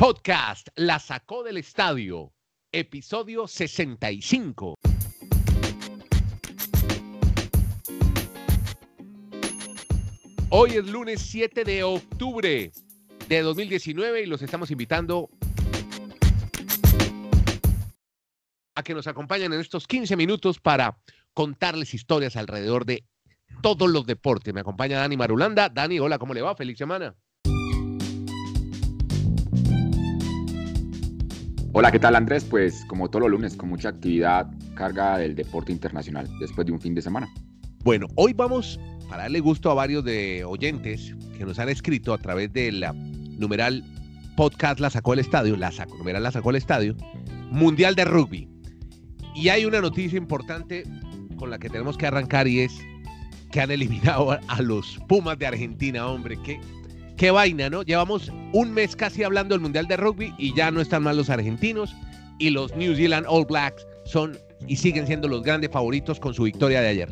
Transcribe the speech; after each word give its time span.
Podcast 0.00 0.68
La 0.76 0.98
sacó 0.98 1.42
del 1.42 1.58
estadio, 1.58 2.32
episodio 2.72 3.46
65. 3.46 4.74
Hoy 10.48 10.70
es 10.70 10.86
lunes 10.86 11.20
7 11.20 11.64
de 11.64 11.82
octubre 11.82 12.72
de 13.28 13.42
2019 13.42 14.22
y 14.22 14.26
los 14.26 14.40
estamos 14.40 14.70
invitando 14.70 15.28
a 18.74 18.82
que 18.82 18.94
nos 18.94 19.06
acompañen 19.06 19.52
en 19.52 19.60
estos 19.60 19.86
15 19.86 20.16
minutos 20.16 20.60
para 20.60 20.98
contarles 21.34 21.92
historias 21.92 22.36
alrededor 22.36 22.86
de 22.86 23.04
todos 23.60 23.90
los 23.90 24.06
deportes. 24.06 24.54
Me 24.54 24.60
acompaña 24.60 24.98
Dani 24.98 25.18
Marulanda. 25.18 25.68
Dani, 25.68 26.00
hola, 26.00 26.18
¿cómo 26.18 26.32
le 26.32 26.40
va? 26.40 26.56
Feliz 26.56 26.78
semana. 26.78 27.14
Hola, 31.72 31.92
¿qué 31.92 32.00
tal 32.00 32.16
Andrés? 32.16 32.44
Pues 32.44 32.84
como 32.86 33.08
todos 33.08 33.22
los 33.22 33.30
lunes, 33.30 33.54
con 33.54 33.68
mucha 33.68 33.90
actividad, 33.90 34.50
carga 34.74 35.18
del 35.18 35.36
deporte 35.36 35.70
internacional 35.70 36.28
después 36.40 36.66
de 36.66 36.72
un 36.72 36.80
fin 36.80 36.96
de 36.96 37.02
semana. 37.02 37.28
Bueno, 37.84 38.08
hoy 38.16 38.32
vamos, 38.32 38.80
para 39.08 39.22
darle 39.22 39.38
gusto 39.38 39.70
a 39.70 39.74
varios 39.74 40.04
de 40.04 40.44
oyentes 40.44 41.14
que 41.38 41.44
nos 41.44 41.60
han 41.60 41.68
escrito 41.68 42.12
a 42.12 42.18
través 42.18 42.52
de 42.52 42.72
la 42.72 42.92
numeral 42.92 43.84
podcast 44.36 44.80
La 44.80 44.90
Sacó 44.90 45.12
el 45.12 45.20
Estadio, 45.20 45.56
la 45.56 45.70
sacó, 45.70 45.96
numeral 45.96 46.24
La 46.24 46.32
Sacó 46.32 46.50
el 46.50 46.56
Estadio, 46.56 46.96
Mundial 47.52 47.94
de 47.94 48.04
Rugby. 48.04 48.48
Y 49.36 49.50
hay 49.50 49.64
una 49.64 49.80
noticia 49.80 50.18
importante 50.18 50.82
con 51.36 51.50
la 51.50 51.60
que 51.60 51.70
tenemos 51.70 51.96
que 51.96 52.08
arrancar 52.08 52.48
y 52.48 52.60
es 52.60 52.76
que 53.52 53.60
han 53.60 53.70
eliminado 53.70 54.32
a, 54.32 54.60
los 54.60 54.98
Pumas 55.06 55.38
de 55.38 55.46
Argentina, 55.46 56.08
hombre, 56.08 56.36
qué, 56.44 56.60
qué 57.20 57.30
vaina, 57.30 57.68
¿no? 57.68 57.82
Llevamos 57.82 58.32
un 58.54 58.72
mes 58.72 58.96
casi 58.96 59.22
hablando 59.22 59.54
del 59.54 59.60
Mundial 59.60 59.86
de 59.86 59.98
Rugby 59.98 60.32
y 60.38 60.54
ya 60.54 60.70
no 60.70 60.80
están 60.80 61.02
mal 61.02 61.18
los 61.18 61.28
argentinos 61.28 61.94
y 62.38 62.48
los 62.48 62.74
New 62.74 62.94
Zealand 62.94 63.26
All 63.28 63.44
Blacks 63.44 63.86
son 64.06 64.38
y 64.66 64.76
siguen 64.76 65.06
siendo 65.06 65.28
los 65.28 65.42
grandes 65.42 65.70
favoritos 65.70 66.18
con 66.18 66.32
su 66.32 66.44
victoria 66.44 66.80
de 66.80 66.88
ayer. 66.88 67.10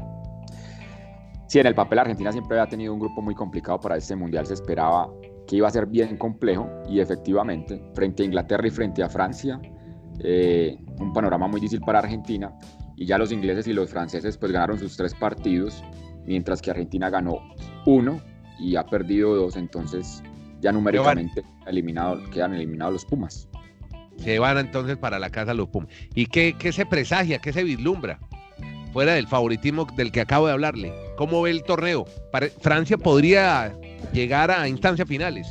Sí, 1.46 1.58
en 1.58 1.66
el 1.66 1.74
papel 1.74 1.98
Argentina 1.98 2.32
siempre 2.32 2.58
había 2.58 2.70
tenido 2.70 2.94
un 2.94 3.00
grupo 3.00 3.20
muy 3.20 3.34
complicado 3.34 3.78
para 3.80 3.98
este 3.98 4.16
Mundial, 4.16 4.46
se 4.46 4.54
esperaba 4.54 5.10
que 5.46 5.56
iba 5.56 5.68
a 5.68 5.70
ser 5.70 5.84
bien 5.84 6.16
complejo 6.16 6.66
y 6.88 7.00
efectivamente, 7.00 7.78
frente 7.94 8.22
a 8.22 8.26
Inglaterra 8.26 8.66
y 8.66 8.70
frente 8.70 9.02
a 9.02 9.10
Francia, 9.10 9.60
eh, 10.20 10.74
un 11.00 11.12
panorama 11.12 11.48
muy 11.48 11.60
difícil 11.60 11.82
para 11.82 11.98
Argentina 11.98 12.50
y 12.96 13.04
ya 13.04 13.18
los 13.18 13.30
ingleses 13.30 13.66
y 13.66 13.74
los 13.74 13.90
franceses 13.90 14.38
pues 14.38 14.52
ganaron 14.52 14.78
sus 14.78 14.96
tres 14.96 15.14
partidos 15.14 15.84
mientras 16.24 16.62
que 16.62 16.70
Argentina 16.70 17.10
ganó 17.10 17.40
uno 17.84 18.22
y 18.58 18.76
ha 18.76 18.84
perdido 18.84 19.34
dos, 19.34 19.56
entonces 19.56 20.22
ya 20.60 20.72
numéricamente 20.72 21.44
eliminado, 21.66 22.18
quedan 22.30 22.54
eliminados 22.54 22.94
los 22.94 23.04
Pumas. 23.04 23.48
Se 24.16 24.38
van 24.38 24.58
entonces 24.58 24.96
para 24.96 25.18
la 25.18 25.30
casa 25.30 25.54
los 25.54 25.68
Pumas. 25.68 25.88
¿Y 26.14 26.26
qué, 26.26 26.56
qué 26.58 26.72
se 26.72 26.86
presagia, 26.86 27.38
qué 27.38 27.52
se 27.52 27.62
vislumbra? 27.62 28.18
Fuera 28.92 29.12
del 29.12 29.28
favoritismo 29.28 29.86
del 29.96 30.10
que 30.10 30.20
acabo 30.20 30.46
de 30.46 30.54
hablarle. 30.54 30.92
¿Cómo 31.16 31.42
ve 31.42 31.50
el 31.50 31.62
torneo? 31.62 32.06
Francia 32.60 32.96
podría 32.96 33.76
llegar 34.12 34.50
a 34.50 34.66
instancias 34.68 35.06
finales. 35.06 35.46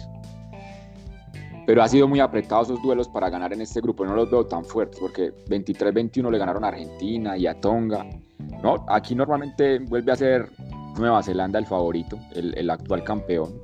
Pero 1.66 1.84
ha 1.84 1.88
sido 1.88 2.08
muy 2.08 2.20
apretado 2.20 2.64
esos 2.64 2.82
duelos 2.82 3.10
para 3.10 3.30
ganar 3.30 3.54
en 3.54 3.62
este 3.62 3.82
grupo. 3.82 4.06
No 4.06 4.16
los 4.16 4.32
veo 4.32 4.46
tan 4.46 4.64
fuertes 4.64 5.00
porque 5.00 5.34
23-21 5.50 6.32
le 6.32 6.38
ganaron 6.38 6.64
a 6.64 6.70
Argentina 6.70 7.38
y 7.38 7.46
a 7.46 7.60
Tonga. 7.60 8.06
No, 8.64 8.86
aquí 8.88 9.16
normalmente 9.16 9.80
vuelve 9.80 10.12
a 10.12 10.16
ser 10.16 10.50
Nueva 10.98 11.24
Zelanda 11.24 11.60
el 11.60 11.66
favorito, 11.66 12.18
el, 12.34 12.70
actual 12.70 13.04
campeón, 13.04 13.62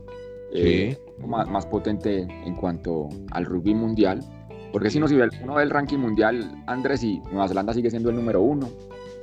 eh, 0.53 0.97
más, 1.25 1.65
potente 1.65 2.21
en 2.21 2.55
cuanto 2.55 3.09
al 3.31 3.45
rugby 3.45 3.73
mundial. 3.73 4.21
Porque 4.71 4.89
si 4.89 4.97
uno, 4.97 5.07
ve, 5.07 5.29
uno 5.43 5.55
ve 5.55 5.63
el 5.63 5.69
ranking 5.69 5.99
mundial, 5.99 6.63
Andrés, 6.67 7.03
y 7.03 7.19
Nueva 7.31 7.47
Zelanda 7.47 7.73
sigue 7.73 7.89
siendo 7.89 8.09
el 8.09 8.15
número 8.15 8.41
uno. 8.41 8.69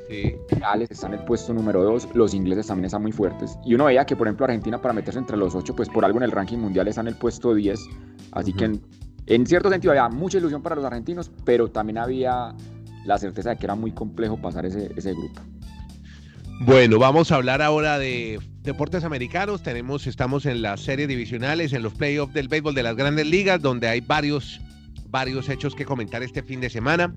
Sí. 0.08 0.36
Gales 0.60 0.90
está 0.90 1.06
en 1.06 1.14
el 1.14 1.24
puesto 1.24 1.54
número 1.54 1.84
dos, 1.84 2.08
los 2.14 2.34
ingleses 2.34 2.66
también 2.66 2.86
están 2.86 3.02
muy 3.02 3.12
fuertes. 3.12 3.56
Y 3.64 3.74
uno 3.74 3.84
veía 3.84 4.04
que, 4.04 4.16
por 4.16 4.26
ejemplo, 4.26 4.44
Argentina 4.44 4.80
para 4.80 4.92
meterse 4.92 5.18
entre 5.20 5.36
los 5.36 5.54
ocho, 5.54 5.74
pues 5.74 5.88
por 5.88 6.04
algo 6.04 6.18
en 6.18 6.24
el 6.24 6.32
ranking 6.32 6.58
mundial 6.58 6.88
está 6.88 7.00
en 7.00 7.08
el 7.08 7.16
puesto 7.16 7.54
10. 7.54 7.80
Así 8.32 8.52
que 8.52 8.72
en, 9.26 9.46
cierto 9.46 9.70
sentido 9.70 9.92
había 9.92 10.08
mucha 10.08 10.38
ilusión 10.38 10.62
para 10.62 10.74
los 10.74 10.84
argentinos, 10.84 11.30
pero 11.44 11.70
también 11.70 11.98
había 11.98 12.54
la 13.04 13.18
certeza 13.18 13.50
de 13.50 13.56
que 13.56 13.66
era 13.66 13.76
muy 13.76 13.92
complejo 13.92 14.36
pasar 14.36 14.66
ese, 14.66 14.92
ese 14.96 15.12
grupo. 15.12 15.40
Bueno, 16.62 16.98
vamos 16.98 17.32
a 17.32 17.36
hablar 17.36 17.62
ahora 17.62 17.98
de 17.98 18.38
deportes 18.62 19.02
americanos. 19.04 19.62
Tenemos, 19.62 20.06
estamos 20.06 20.44
en 20.44 20.60
las 20.60 20.82
series 20.82 21.08
divisionales, 21.08 21.72
en 21.72 21.82
los 21.82 21.94
playoffs 21.94 22.34
del 22.34 22.48
béisbol 22.48 22.74
de 22.74 22.82
las 22.82 22.96
grandes 22.96 23.26
ligas, 23.26 23.62
donde 23.62 23.88
hay 23.88 24.02
varios, 24.02 24.60
varios 25.08 25.48
hechos 25.48 25.74
que 25.74 25.86
comentar 25.86 26.22
este 26.22 26.42
fin 26.42 26.60
de 26.60 26.68
semana. 26.68 27.14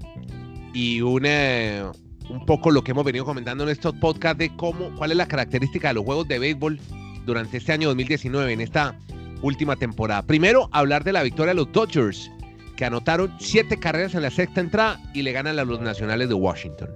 Y 0.73 1.01
una, 1.01 1.91
un 2.29 2.45
poco 2.45 2.71
lo 2.71 2.85
que 2.85 2.91
hemos 2.91 3.03
venido 3.03 3.25
comentando 3.25 3.65
en 3.65 3.71
estos 3.71 3.93
podcasts 3.95 4.37
de 4.37 4.55
cómo, 4.55 4.95
cuál 4.95 5.11
es 5.11 5.17
la 5.17 5.27
característica 5.27 5.89
de 5.89 5.95
los 5.95 6.05
juegos 6.05 6.25
de 6.29 6.39
béisbol 6.39 6.79
durante 7.25 7.57
este 7.57 7.73
año 7.73 7.89
2019, 7.89 8.53
en 8.53 8.61
esta 8.61 8.97
última 9.41 9.75
temporada. 9.75 10.21
Primero, 10.21 10.69
hablar 10.71 11.03
de 11.03 11.11
la 11.11 11.21
victoria 11.21 11.53
de 11.53 11.55
los 11.55 11.71
Dodgers, 11.73 12.31
que 12.77 12.85
anotaron 12.85 13.35
siete 13.41 13.77
carreras 13.77 14.15
en 14.15 14.21
la 14.21 14.31
sexta 14.31 14.61
entrada 14.61 15.01
y 15.13 15.21
le 15.21 15.33
ganan 15.33 15.59
a 15.59 15.65
los 15.65 15.81
Nacionales 15.81 16.29
de 16.29 16.33
Washington. 16.33 16.87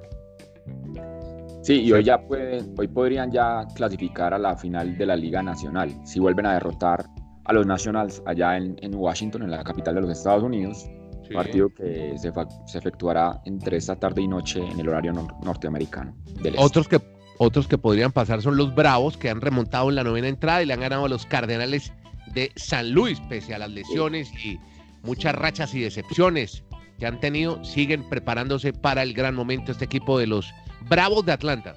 Sí, 1.67 1.81
y 1.81 1.91
hoy 1.91 2.01
ya 2.01 2.17
pueden, 2.17 2.73
hoy 2.77 2.87
podrían 2.87 3.29
ya 3.29 3.67
clasificar 3.75 4.33
a 4.33 4.37
la 4.37 4.55
final 4.55 4.97
de 4.97 5.05
la 5.05 5.17
Liga 5.17 5.43
Nacional. 5.43 5.93
Si 6.05 6.17
vuelven 6.17 6.45
a 6.45 6.53
derrotar 6.53 7.05
a 7.43 7.51
los 7.51 7.65
Nationals 7.65 8.23
allá 8.25 8.55
en, 8.55 8.95
Washington, 8.95 9.43
en 9.43 9.51
la 9.51 9.65
capital 9.65 9.95
de 9.95 9.99
los 9.99 10.11
Estados 10.11 10.43
Unidos, 10.43 10.89
partido 11.33 11.67
que 11.67 12.15
se, 12.17 12.31
efectuará 12.77 13.41
entre 13.43 13.75
esta 13.75 13.97
tarde 13.97 14.21
y 14.21 14.29
noche 14.29 14.65
en 14.65 14.79
el 14.79 14.87
horario 14.87 15.11
norteamericano. 15.43 16.15
otros 16.57 16.87
que 16.87 17.01
otros 17.37 17.67
que 17.67 17.77
podrían 17.77 18.13
pasar 18.13 18.41
son 18.41 18.55
los 18.55 18.73
Bravos, 18.73 19.17
que 19.17 19.29
han 19.29 19.41
remontado 19.41 19.89
en 19.89 19.95
la 19.95 20.05
novena 20.05 20.29
entrada 20.29 20.63
y 20.63 20.67
le 20.67 20.73
han 20.73 20.79
ganado 20.79 21.03
a 21.03 21.09
los 21.09 21.25
Cardenales 21.25 21.91
de 22.33 22.49
San 22.55 22.93
Luis, 22.93 23.19
pese 23.27 23.53
a 23.53 23.57
las 23.57 23.71
lesiones 23.71 24.31
y 24.41 24.57
muchas 25.03 25.35
rachas 25.35 25.75
y 25.75 25.81
decepciones 25.81 26.63
que 26.97 27.07
han 27.07 27.19
tenido, 27.19 27.61
siguen 27.65 28.07
preparándose 28.07 28.71
para 28.71 29.03
el 29.03 29.13
gran 29.13 29.35
momento 29.35 29.73
este 29.73 29.83
equipo 29.83 30.17
de 30.17 30.27
los 30.27 30.53
Bravos 30.89 31.25
de 31.25 31.31
Atlanta. 31.31 31.73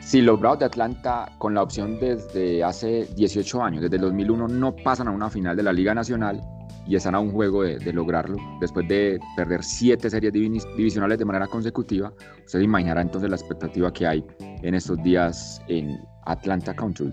Sí, 0.00 0.20
los 0.20 0.38
Bravos 0.38 0.58
de 0.58 0.66
Atlanta 0.66 1.32
con 1.38 1.54
la 1.54 1.62
opción 1.62 1.98
desde 1.98 2.62
hace 2.62 3.06
18 3.16 3.62
años, 3.62 3.82
desde 3.82 3.96
el 3.96 4.02
2001 4.02 4.48
no 4.48 4.76
pasan 4.76 5.08
a 5.08 5.10
una 5.10 5.30
final 5.30 5.56
de 5.56 5.62
la 5.62 5.72
Liga 5.72 5.94
Nacional 5.94 6.40
y 6.86 6.96
están 6.96 7.14
a 7.14 7.20
un 7.20 7.30
juego 7.30 7.62
de, 7.62 7.92
lograrlo. 7.92 8.36
Después 8.60 8.86
de 8.88 9.18
perder 9.36 9.62
siete 9.62 10.10
series 10.10 10.32
divisionales 10.32 11.18
de 11.18 11.24
manera 11.24 11.46
consecutiva, 11.46 12.12
usted 12.44 12.60
imaginará 12.60 13.00
entonces 13.00 13.30
la 13.30 13.36
expectativa 13.36 13.92
que 13.92 14.06
hay 14.06 14.24
en 14.38 14.74
estos 14.74 15.02
días 15.02 15.62
en 15.68 15.98
Atlanta 16.26 16.74
Country. 16.74 17.12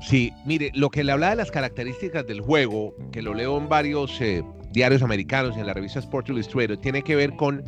Sí, 0.00 0.32
mire, 0.44 0.70
lo 0.74 0.90
que 0.90 1.02
le 1.02 1.12
hablaba 1.12 1.30
de 1.30 1.36
las 1.36 1.50
características 1.50 2.26
del 2.26 2.40
juego, 2.40 2.94
que 3.10 3.22
lo 3.22 3.32
leo 3.32 3.56
en 3.56 3.68
varios 3.68 4.20
eh, 4.20 4.44
diarios 4.70 5.02
americanos, 5.02 5.56
en 5.56 5.66
la 5.66 5.72
revista 5.72 5.98
Sport 5.98 6.28
Illustrated, 6.28 6.78
tiene 6.78 7.02
que 7.02 7.16
ver 7.16 7.34
con 7.36 7.64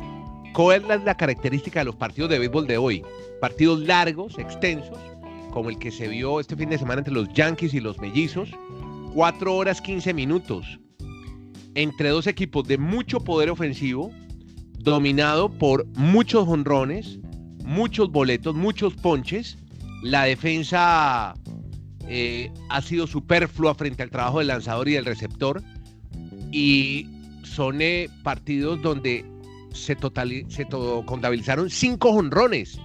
¿Cuál 0.57 0.89
es 0.89 1.03
la 1.03 1.15
característica 1.15 1.81
de 1.81 1.85
los 1.85 1.95
partidos 1.95 2.31
de 2.31 2.39
béisbol 2.39 2.65
de 2.65 2.79
hoy? 2.79 3.03
Partidos 3.39 3.81
largos, 3.81 4.39
extensos, 4.39 4.97
como 5.51 5.69
el 5.69 5.77
que 5.77 5.91
se 5.91 6.07
vio 6.07 6.39
este 6.39 6.55
fin 6.55 6.71
de 6.71 6.79
semana 6.79 7.01
entre 7.01 7.13
los 7.13 7.31
Yankees 7.31 7.75
y 7.75 7.79
los 7.79 7.99
Mellizos, 7.99 8.49
4 9.13 9.55
horas 9.55 9.79
15 9.79 10.15
minutos, 10.15 10.79
entre 11.75 12.09
dos 12.09 12.25
equipos 12.25 12.67
de 12.67 12.79
mucho 12.79 13.19
poder 13.19 13.51
ofensivo, 13.51 14.11
dominado 14.79 15.47
por 15.47 15.85
muchos 15.95 16.47
honrones, 16.47 17.19
muchos 17.63 18.09
boletos, 18.09 18.55
muchos 18.55 18.95
ponches. 18.95 19.59
La 20.01 20.23
defensa 20.23 21.35
eh, 22.07 22.51
ha 22.69 22.81
sido 22.81 23.05
superflua 23.05 23.75
frente 23.75 24.01
al 24.01 24.09
trabajo 24.09 24.39
del 24.39 24.47
lanzador 24.47 24.89
y 24.89 24.93
del 24.93 25.05
receptor. 25.05 25.61
Y 26.51 27.05
son 27.43 27.79
eh, 27.79 28.09
partidos 28.23 28.81
donde 28.81 29.23
se, 29.77 29.97
se 30.49 30.67
contabilizaron 31.05 31.69
5 31.69 32.09
honrones, 32.09 32.79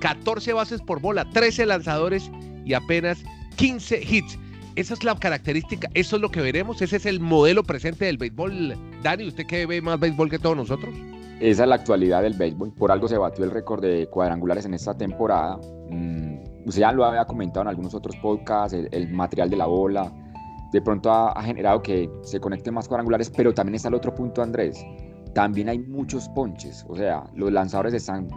14 0.00 0.52
bases 0.52 0.82
por 0.82 1.00
bola, 1.00 1.28
13 1.30 1.66
lanzadores 1.66 2.30
y 2.64 2.74
apenas 2.74 3.22
15 3.56 4.02
hits. 4.02 4.38
Esa 4.74 4.94
es 4.94 5.04
la 5.04 5.14
característica, 5.14 5.88
eso 5.94 6.16
es 6.16 6.22
lo 6.22 6.30
que 6.30 6.40
veremos, 6.40 6.80
ese 6.80 6.96
es 6.96 7.06
el 7.06 7.20
modelo 7.20 7.62
presente 7.62 8.06
del 8.06 8.16
béisbol. 8.16 8.74
Dani, 9.02 9.28
¿usted 9.28 9.46
que 9.46 9.66
ve 9.66 9.82
más 9.82 10.00
béisbol 10.00 10.30
que 10.30 10.38
todos 10.38 10.56
nosotros? 10.56 10.94
Esa 11.40 11.64
es 11.64 11.68
la 11.68 11.74
actualidad 11.74 12.22
del 12.22 12.34
béisbol. 12.34 12.72
Por 12.72 12.90
algo 12.90 13.06
se 13.06 13.18
batió 13.18 13.44
el 13.44 13.50
récord 13.50 13.82
de 13.82 14.06
cuadrangulares 14.06 14.64
en 14.64 14.74
esta 14.74 14.96
temporada. 14.96 15.58
Mm, 15.90 16.66
usted 16.66 16.80
ya 16.80 16.92
lo 16.92 17.04
había 17.04 17.24
comentado 17.26 17.62
en 17.62 17.68
algunos 17.68 17.94
otros 17.94 18.16
podcasts, 18.16 18.72
el, 18.90 19.12
material 19.12 19.50
de 19.50 19.56
la 19.56 19.66
bola. 19.66 20.10
De 20.72 20.80
pronto 20.80 21.10
ha, 21.10 21.32
ha, 21.32 21.42
generado 21.42 21.82
que 21.82 22.08
se 22.22 22.40
conecten 22.40 22.72
más 22.72 22.88
cuadrangulares, 22.88 23.30
pero 23.30 23.52
también 23.52 23.74
está 23.74 23.88
el 23.88 23.94
otro 23.94 24.14
punto, 24.14 24.40
Andrés 24.40 24.82
también 25.34 25.68
hay 25.68 25.78
muchos 25.78 26.28
ponches, 26.30 26.84
o 26.88 26.96
sea, 26.96 27.24
los 27.34 27.52
lanzadores 27.52 27.94
están 27.94 28.28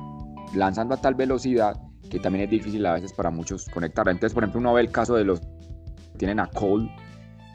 lanzando 0.53 0.93
a 0.93 0.97
tal 0.97 1.15
velocidad 1.15 1.79
que 2.09 2.19
también 2.19 2.45
es 2.45 2.51
difícil 2.51 2.85
a 2.85 2.93
veces 2.93 3.11
para 3.13 3.31
muchos 3.31 3.67
conectar. 3.69 4.07
Entonces, 4.07 4.33
por 4.33 4.43
ejemplo, 4.43 4.61
uno 4.61 4.73
ve 4.73 4.81
el 4.81 4.91
caso 4.91 5.15
de 5.15 5.25
los 5.25 5.41
tienen 6.17 6.39
a 6.39 6.47
Cole, 6.47 6.89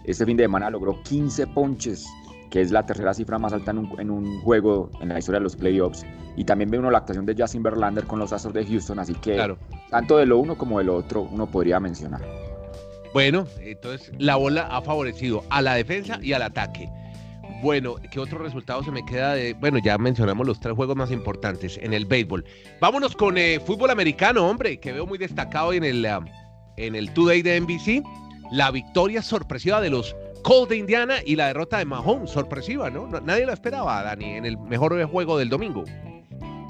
este 0.04 0.26
fin 0.26 0.36
de 0.36 0.44
semana 0.44 0.70
logró 0.70 1.02
15 1.02 1.46
ponches 1.48 2.06
que 2.50 2.60
es 2.60 2.70
la 2.72 2.84
tercera 2.84 3.14
cifra 3.14 3.38
más 3.38 3.52
alta 3.52 3.70
en 3.70 3.78
un, 3.78 4.00
en 4.00 4.10
un, 4.10 4.40
juego 4.40 4.90
en 5.00 5.08
la 5.10 5.18
historia 5.18 5.38
de 5.38 5.44
los 5.44 5.56
playoffs. 5.56 6.04
Y 6.36 6.44
también 6.44 6.70
ve 6.70 6.78
uno 6.78 6.90
la 6.90 6.98
actuación 6.98 7.24
de 7.24 7.34
Justin 7.38 7.62
Verlander 7.62 8.04
con 8.04 8.18
los 8.18 8.32
Astros 8.32 8.52
de 8.52 8.66
Houston, 8.66 8.98
así 8.98 9.14
que 9.14 9.56
tanto 9.88 10.16
de 10.16 10.26
lo 10.26 10.38
uno 10.38 10.58
como 10.58 10.78
de 10.78 10.84
lo 10.84 10.96
otro 10.96 11.22
uno 11.22 11.46
podría 11.46 11.78
mencionar. 11.80 12.20
Bueno, 13.12 13.46
entonces 13.60 14.12
la 14.18 14.36
bola 14.36 14.66
ha 14.70 14.82
favorecido 14.82 15.44
a 15.50 15.62
la 15.62 15.74
defensa 15.74 16.18
y 16.22 16.32
al 16.32 16.42
ataque. 16.42 16.90
Bueno, 17.62 17.96
¿qué 18.10 18.18
otro 18.18 18.38
resultado 18.38 18.82
se 18.82 18.90
me 18.90 19.04
queda 19.04 19.34
de.? 19.34 19.52
Bueno, 19.54 19.78
ya 19.78 19.98
mencionamos 19.98 20.46
los 20.46 20.60
tres 20.60 20.74
juegos 20.74 20.96
más 20.96 21.10
importantes 21.10 21.78
en 21.82 21.92
el 21.92 22.06
béisbol. 22.06 22.44
Vámonos 22.80 23.14
con 23.14 23.36
eh, 23.36 23.60
fútbol 23.60 23.90
americano, 23.90 24.46
hombre, 24.46 24.80
que 24.80 24.92
veo 24.92 25.06
muy 25.06 25.18
destacado 25.18 25.72
en 25.72 25.84
el, 25.84 26.06
en 26.76 26.94
el 26.94 27.12
Today 27.12 27.42
de 27.42 27.60
NBC. 27.60 28.02
La 28.50 28.70
victoria 28.70 29.20
sorpresiva 29.20 29.80
de 29.80 29.90
los 29.90 30.16
Colts 30.42 30.70
de 30.70 30.78
Indiana 30.78 31.16
y 31.24 31.36
la 31.36 31.48
derrota 31.48 31.78
de 31.78 31.84
Mahomes, 31.84 32.30
sorpresiva, 32.30 32.88
¿no? 32.88 33.06
Nadie 33.06 33.44
lo 33.44 33.52
esperaba, 33.52 34.02
Dani, 34.02 34.36
en 34.36 34.46
el 34.46 34.56
mejor 34.58 35.02
juego 35.04 35.36
del 35.36 35.50
domingo. 35.50 35.84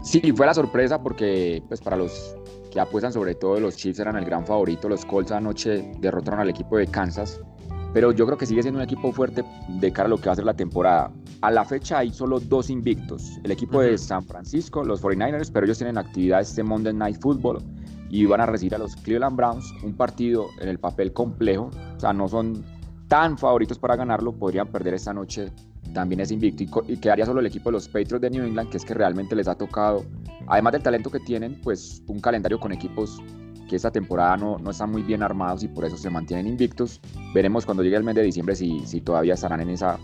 Sí, 0.03 0.21
fue 0.35 0.47
la 0.47 0.55
sorpresa 0.55 1.01
porque, 1.01 1.63
pues, 1.69 1.81
para 1.81 1.97
los 1.97 2.37
que 2.73 2.81
apuestan 2.81 3.13
sobre 3.13 3.35
todo, 3.35 3.61
los 3.61 3.77
Chiefs 3.77 4.01
eran 4.01 4.17
el 4.17 4.25
gran 4.25 4.45
favorito. 4.45 4.89
Los 4.89 5.05
Colts 5.05 5.31
anoche 5.31 5.93
derrotaron 5.99 6.41
al 6.41 6.51
equipo 6.51 6.77
de 6.77 6.87
Kansas 6.87 7.41
pero 7.93 8.13
yo 8.13 8.27
creo 8.27 8.39
que 8.39 8.47
sigue 8.47 8.63
siendo 8.63 8.79
un 8.79 8.85
equipo 8.85 9.13
fuerte 9.13 9.45
de 9.69 9.93
cara 9.93 10.07
a 10.07 10.11
lo 10.11 10.19
que 10.19 10.27
va 10.27 10.33
a 10.33 10.37
ser 10.37 10.45
la 10.45 10.55
temporada. 10.55 11.13
A 11.41 11.51
la 11.51 11.65
fecha 11.65 11.99
hay 11.99 12.11
solo 12.11 12.39
dos 12.39 12.71
invictos, 12.71 13.39
el 13.43 13.51
equipo 13.51 13.81
de 13.81 13.97
San 13.99 14.23
Francisco, 14.23 14.85
los 14.85 15.03
49ers, 15.03 15.51
pero 15.53 15.67
ellos 15.67 15.79
tienen 15.79 15.99
actividad 15.99 16.41
este 16.41 16.63
Monday 16.63 16.93
Night 16.93 17.21
Football 17.21 17.63
y 18.11 18.27
van 18.27 18.41
a 18.41 18.47
recibir 18.47 18.75
a 18.75 18.79
los 18.79 18.97
Cleveland 18.97 19.37
Browns, 19.37 19.73
un 19.83 19.95
partido 19.95 20.49
en 20.61 20.69
el 20.69 20.79
papel 20.79 21.13
complejo, 21.13 21.71
o 21.97 22.01
sea, 22.01 22.13
no 22.13 22.29
son 22.29 22.65
tan 23.09 23.39
favoritos 23.39 23.79
para 23.79 23.97
ganarlo, 23.97 24.33
podrían 24.33 24.69
perder 24.69 24.95
esta 24.95 25.13
noche 25.13 25.53
también 25.93 26.21
es 26.21 26.31
invicto 26.31 26.85
y, 26.87 26.97
quedaría 26.99 27.27
solo 27.27 27.41
el 27.41 27.47
equipo 27.47 27.71
de 27.71 27.73
los 27.73 27.89
Patriots 27.89 28.21
de 28.21 28.31
New 28.31 28.45
England, 28.45 28.71
que 28.71 28.77
es 28.77 28.85
que 28.85 28.95
realmente 28.95 29.35
les 29.35 29.49
ha 29.49 29.55
tocado, 29.55 30.05
además 30.47 30.73
del 30.75 30.83
talento 30.83 31.11
que 31.11 31.21
tienen, 31.21 31.61
pues 31.63 32.03
un 32.07 32.21
calendario 32.21 32.61
con 32.61 32.73
equipos 32.73 33.19
que 33.71 33.77
esta 33.77 33.93
temporada 33.93 34.37
no, 34.37 34.59
no 34.59 34.73
están 34.73 34.91
muy 34.91 35.03
bien 35.03 35.23
armados 35.23 35.63
y 35.63 35.69
por 35.69 35.85
eso 35.85 35.97
se 35.97 36.11
mantienen 36.11 36.49
invictos. 36.49 37.01
Veremos 37.33 37.65
cuando 37.65 37.85
llegue 37.85 37.97
el 37.97 38.03
mes 38.03 38.17
de 38.17 38.23
diciembre 38.23 38.57
si, 38.57 38.85
si 38.85 39.01
todavía 39.01 39.35
estarán 39.35 39.61
en 39.61 39.71
esa 39.71 39.97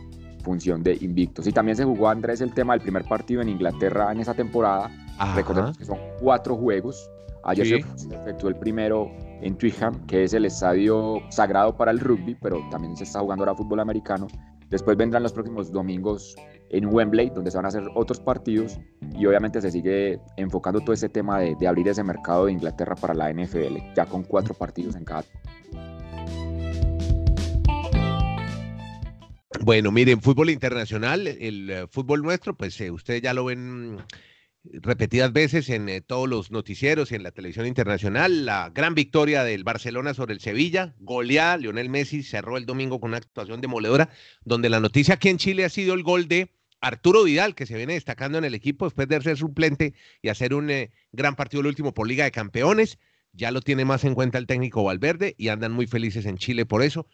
función 0.44 0.84
de 0.84 0.96
invictos. 1.00 1.48
Y 1.48 1.52
también 1.52 1.76
se 1.76 1.82
jugó, 1.82 2.08
Andrés, 2.08 2.40
el 2.40 2.54
tema 2.54 2.74
del 2.74 2.82
primer 2.82 3.04
partido 3.06 3.42
en 3.42 3.48
Inglaterra 3.48 4.12
en 4.12 4.20
esa 4.20 4.34
temporada. 4.34 4.88
Recordemos 5.34 5.76
que 5.76 5.84
son 5.84 5.98
cuatro 6.20 6.56
juegos. 6.56 7.10
Ayer 7.42 7.84
se 7.96 8.14
efectuó 8.14 8.50
el 8.50 8.56
primero 8.56 9.10
en 9.42 9.56
Twickenham, 9.58 10.06
que 10.06 10.22
es 10.22 10.32
el 10.32 10.44
estadio 10.44 11.20
sagrado 11.30 11.76
para 11.76 11.90
el 11.90 11.98
rugby, 11.98 12.36
pero 12.40 12.60
también 12.70 12.96
se 12.96 13.02
está 13.02 13.18
jugando 13.18 13.42
ahora 13.42 13.56
fútbol 13.56 13.80
americano. 13.80 14.28
Después 14.68 14.96
vendrán 14.96 15.22
los 15.22 15.32
próximos 15.32 15.70
domingos 15.70 16.34
en 16.70 16.86
Wembley, 16.86 17.30
donde 17.30 17.50
se 17.52 17.56
van 17.56 17.66
a 17.66 17.68
hacer 17.68 17.84
otros 17.94 18.18
partidos 18.18 18.80
y 19.16 19.24
obviamente 19.26 19.60
se 19.60 19.70
sigue 19.70 20.18
enfocando 20.36 20.80
todo 20.80 20.92
ese 20.92 21.08
tema 21.08 21.38
de, 21.38 21.66
abrir 21.68 21.86
ese 21.88 22.02
mercado 22.02 22.46
de 22.46 22.52
Inglaterra 22.52 22.96
para 22.96 23.14
la 23.14 23.32
NFL, 23.32 23.76
ya 23.94 24.06
con 24.06 24.24
cuatro 24.24 24.54
partidos 24.54 24.96
en 24.96 25.04
cada. 25.04 25.24
Bueno, 29.62 29.90
miren, 29.92 30.20
fútbol 30.20 30.50
internacional, 30.50 31.26
el 31.26 31.70
eh, 31.70 31.86
fútbol 31.88 32.22
nuestro, 32.22 32.56
pues 32.56 32.80
eh, 32.80 32.90
ustedes 32.90 33.22
ya 33.22 33.34
lo 33.34 33.44
ven 33.44 33.98
repetidas 34.72 35.32
veces 35.32 35.68
en 35.68 35.88
eh, 35.88 36.00
todos 36.00 36.28
los 36.28 36.50
noticieros 36.50 37.12
y 37.12 37.14
en 37.14 37.22
la 37.22 37.30
televisión 37.30 37.66
internacional. 37.66 38.46
La 38.46 38.70
gran 38.70 38.94
victoria 38.94 39.44
del 39.44 39.64
Barcelona 39.64 40.14
sobre 40.14 40.34
el 40.34 40.40
Sevilla, 40.40 40.94
goleada. 40.98 41.56
Lionel 41.56 41.88
Messi 41.90 42.22
cerró 42.22 42.56
el 42.56 42.66
domingo 42.66 43.00
con 43.00 43.10
una 43.10 43.18
actuación 43.18 43.60
demoledora, 43.60 44.10
donde 44.44 44.68
la 44.68 44.80
noticia 44.80 45.14
aquí 45.14 45.28
en 45.28 45.38
Chile 45.38 45.64
ha 45.64 45.68
sido 45.68 45.94
el 45.94 46.02
gol 46.02 46.28
de 46.28 46.50
Arturo 46.80 47.24
Vidal, 47.24 47.54
que 47.54 47.66
se 47.66 47.76
viene 47.76 47.94
destacando 47.94 48.38
en 48.38 48.44
el 48.44 48.54
equipo 48.54 48.84
después 48.84 49.08
de 49.08 49.20
ser 49.20 49.36
suplente 49.36 49.94
y 50.22 50.28
hacer 50.28 50.54
un 50.54 50.70
eh, 50.70 50.90
gran 51.12 51.36
partido 51.36 51.60
el 51.60 51.68
último 51.68 51.94
por 51.94 52.06
Liga 52.06 52.24
de 52.24 52.30
Campeones. 52.30 52.98
Ya 53.32 53.50
lo 53.50 53.60
tiene 53.60 53.84
más 53.84 54.04
en 54.04 54.14
cuenta 54.14 54.38
el 54.38 54.46
técnico 54.46 54.84
Valverde 54.84 55.34
y 55.38 55.48
andan 55.48 55.72
muy 55.72 55.86
felices 55.86 56.26
en 56.26 56.38
Chile 56.38 56.64
por 56.66 56.82
eso. 56.82 57.06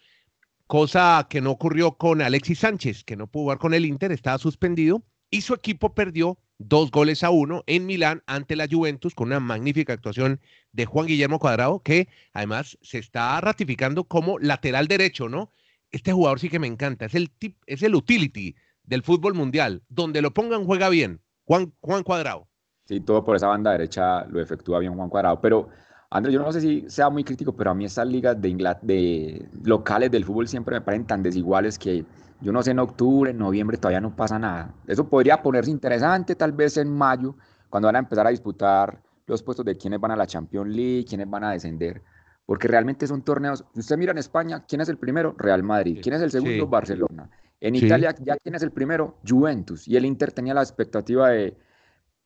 Cosa 0.66 1.26
que 1.28 1.40
no 1.40 1.50
ocurrió 1.50 1.98
con 1.98 2.22
Alexis 2.22 2.60
Sánchez, 2.60 3.05
que 3.05 3.16
no 3.16 3.26
pudo 3.26 3.44
jugar 3.44 3.58
con 3.58 3.75
el 3.75 3.84
Inter, 3.84 4.12
estaba 4.12 4.38
suspendido 4.38 5.02
y 5.31 5.40
su 5.40 5.55
equipo 5.55 5.94
perdió 5.94 6.38
dos 6.68 6.90
goles 6.90 7.22
a 7.24 7.30
uno 7.30 7.62
en 7.66 7.86
Milán 7.86 8.22
ante 8.26 8.56
la 8.56 8.68
Juventus 8.70 9.14
con 9.14 9.28
una 9.28 9.40
magnífica 9.40 9.92
actuación 9.92 10.40
de 10.72 10.86
Juan 10.86 11.06
Guillermo 11.06 11.38
Cuadrado, 11.38 11.80
que 11.80 12.08
además 12.32 12.78
se 12.82 12.98
está 12.98 13.40
ratificando 13.40 14.04
como 14.04 14.38
lateral 14.38 14.88
derecho, 14.88 15.28
¿no? 15.28 15.50
Este 15.90 16.12
jugador 16.12 16.40
sí 16.40 16.48
que 16.48 16.58
me 16.58 16.66
encanta, 16.66 17.06
es 17.06 17.14
el, 17.14 17.30
tip, 17.30 17.58
es 17.66 17.82
el 17.82 17.94
utility 17.94 18.54
del 18.84 19.02
fútbol 19.02 19.34
mundial, 19.34 19.82
donde 19.88 20.22
lo 20.22 20.32
pongan 20.32 20.64
juega 20.64 20.88
bien, 20.88 21.20
Juan, 21.44 21.72
Juan 21.80 22.02
Cuadrado. 22.02 22.48
Sí, 22.86 23.00
todo 23.00 23.22
por 23.24 23.36
esa 23.36 23.46
banda 23.46 23.72
derecha 23.72 24.24
lo 24.24 24.40
efectúa 24.40 24.78
bien 24.78 24.94
Juan 24.94 25.08
Cuadrado, 25.08 25.40
pero 25.40 25.68
Andrés, 26.14 26.34
yo 26.34 26.42
no 26.42 26.52
sé 26.52 26.60
si 26.60 26.84
sea 26.88 27.08
muy 27.08 27.24
crítico, 27.24 27.52
pero 27.54 27.70
a 27.70 27.74
mí 27.74 27.86
estas 27.86 28.06
ligas 28.06 28.38
de, 28.40 28.54
de 28.82 29.48
locales 29.64 30.10
del 30.10 30.26
fútbol 30.26 30.46
siempre 30.46 30.74
me 30.74 30.82
parecen 30.82 31.06
tan 31.06 31.22
desiguales 31.22 31.78
que 31.78 32.04
yo 32.42 32.52
no 32.52 32.62
sé, 32.62 32.72
en 32.72 32.80
octubre, 32.80 33.30
en 33.30 33.38
noviembre 33.38 33.78
todavía 33.78 34.00
no 34.00 34.14
pasa 34.14 34.38
nada. 34.38 34.74
Eso 34.86 35.08
podría 35.08 35.42
ponerse 35.42 35.70
interesante 35.70 36.34
tal 36.34 36.52
vez 36.52 36.76
en 36.76 36.92
mayo, 36.92 37.36
cuando 37.70 37.86
van 37.86 37.96
a 37.96 38.00
empezar 38.00 38.26
a 38.26 38.30
disputar 38.30 39.00
los 39.26 39.42
puestos 39.42 39.64
de 39.64 39.76
quiénes 39.78 40.00
van 40.00 40.10
a 40.10 40.16
la 40.16 40.26
Champions 40.26 40.68
League, 40.68 41.06
quiénes 41.08 41.30
van 41.30 41.44
a 41.44 41.52
descender. 41.52 42.02
Porque 42.44 42.68
realmente 42.68 43.06
son 43.06 43.22
torneos. 43.22 43.64
Si 43.72 43.80
usted 43.80 43.96
mira 43.96 44.12
en 44.12 44.18
España, 44.18 44.64
¿quién 44.68 44.82
es 44.82 44.90
el 44.90 44.98
primero? 44.98 45.34
Real 45.38 45.62
Madrid. 45.62 46.00
¿Quién 46.02 46.16
es 46.16 46.20
el 46.20 46.30
segundo? 46.30 46.66
Barcelona. 46.66 47.30
En 47.60 47.76
Italia, 47.76 48.14
¿ya 48.20 48.36
quién 48.36 48.56
es 48.56 48.62
el 48.62 48.72
primero? 48.72 49.18
Juventus. 49.26 49.88
Y 49.88 49.96
el 49.96 50.04
Inter 50.04 50.32
tenía 50.32 50.52
la 50.52 50.62
expectativa 50.62 51.30
de, 51.30 51.56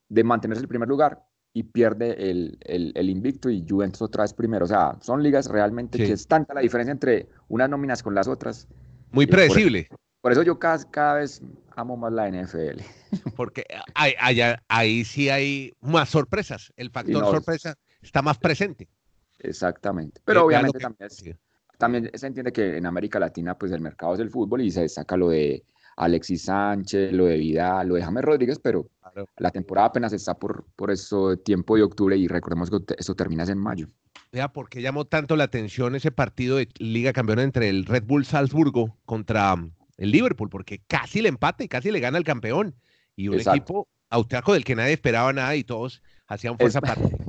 de 0.09 0.25
mantenerse 0.25 0.63
el 0.63 0.69
primer 0.69 0.89
lugar 0.89 1.23
y 1.57 1.63
pierde 1.63 2.31
el, 2.31 2.59
el, 2.61 3.09
invicto 3.09 3.49
y 3.49 3.65
Juventus 3.67 4.03
otra 4.03 4.25
vez 4.25 4.35
primero. 4.35 4.67
O 4.67 4.69
sea, 4.69 4.95
son 5.01 5.23
ligas 5.23 5.47
realmente 5.47 5.97
que 5.97 6.13
es 6.13 6.27
tanta 6.27 6.53
la 6.53 6.61
diferencia 6.61 6.93
entre 6.93 7.31
unas 7.49 7.71
nóminas 7.71 8.03
con 8.03 8.15
las 8.15 8.29
otras. 8.29 8.69
Muy 9.11 9.27
predecible. 9.27 9.89
Por 10.21 10.33
eso 10.33 10.43
yo 10.43 10.59
cada, 10.59 10.85
cada 10.91 11.15
vez 11.15 11.41
amo 11.75 11.97
más 11.97 12.13
la 12.13 12.31
NFL. 12.31 12.83
Porque 13.37 13.65
hay, 13.95 14.13
ahí 14.69 15.03
sí 15.07 15.31
hay 15.31 15.73
más 15.81 16.11
sorpresas. 16.11 16.75
El 16.77 16.91
factor 16.91 17.25
sorpresa 17.25 17.75
está 18.03 18.21
más 18.21 18.37
presente. 18.37 18.87
Exactamente. 19.39 20.21
Pero 20.27 20.45
obviamente 20.45 20.79
también, 21.79 22.11
se 22.13 22.27
entiende 22.27 22.53
que 22.53 22.77
en 22.77 22.85
América 22.85 23.19
Latina 23.19 23.57
pues 23.57 23.73
el 23.73 23.81
mercado 23.81 24.13
es 24.13 24.21
el 24.21 24.29
fútbol 24.29 24.61
y 24.61 24.71
se 24.71 24.83
destaca 24.83 25.17
lo 25.17 25.31
de 25.31 25.65
Alexis 25.97 26.43
Sánchez, 26.43 27.15
lo 27.15 27.25
de 27.25 27.39
Vidal, 27.39 27.89
lo 27.89 27.95
de 27.95 28.03
James 28.03 28.25
Rodríguez, 28.25 28.59
pero 28.59 28.91
la 29.39 29.51
temporada 29.51 29.89
apenas 29.89 30.13
está 30.13 30.35
por, 30.35 30.65
por 30.77 30.91
eso 30.91 31.37
tiempo 31.39 31.77
de 31.77 31.83
octubre 31.83 32.17
y 32.17 32.29
recordemos 32.29 32.71
que 32.71 32.79
eso 32.99 33.15
termina 33.15 33.45
en 33.45 33.59
mayo. 33.59 33.89
Vea, 34.33 34.53
¿por 34.53 34.69
qué 34.69 34.83
llamó 34.83 35.05
tanto 35.05 35.37
la 35.37 35.45
atención 35.45 35.95
ese 35.95 36.11
partido 36.11 36.57
de 36.57 36.69
Liga 36.79 37.13
Campeona 37.13 37.43
entre 37.43 37.69
el 37.69 37.85
Red 37.87 38.05
Bull 38.05 38.25
Salzburgo 38.25 38.97
contra 39.05 39.57
el 39.97 40.11
Liverpool, 40.11 40.51
porque 40.51 40.83
casi 40.87 41.23
le 41.23 41.29
empata 41.29 41.65
y 41.65 41.69
casi 41.69 41.91
le 41.91 42.01
gana 42.01 42.19
el 42.19 42.25
campeón. 42.25 42.75
Y 43.15 43.29
un 43.29 43.41
equipo 43.41 43.89
austriaco 44.11 44.53
del 44.53 44.65
que 44.65 44.77
nadie 44.77 44.93
esperaba 44.93 45.33
nada 45.33 45.57
y 45.57 45.65
todos 45.65 46.03
hacían 46.27 46.59
fuerza 46.59 46.81
parte. 46.81 47.17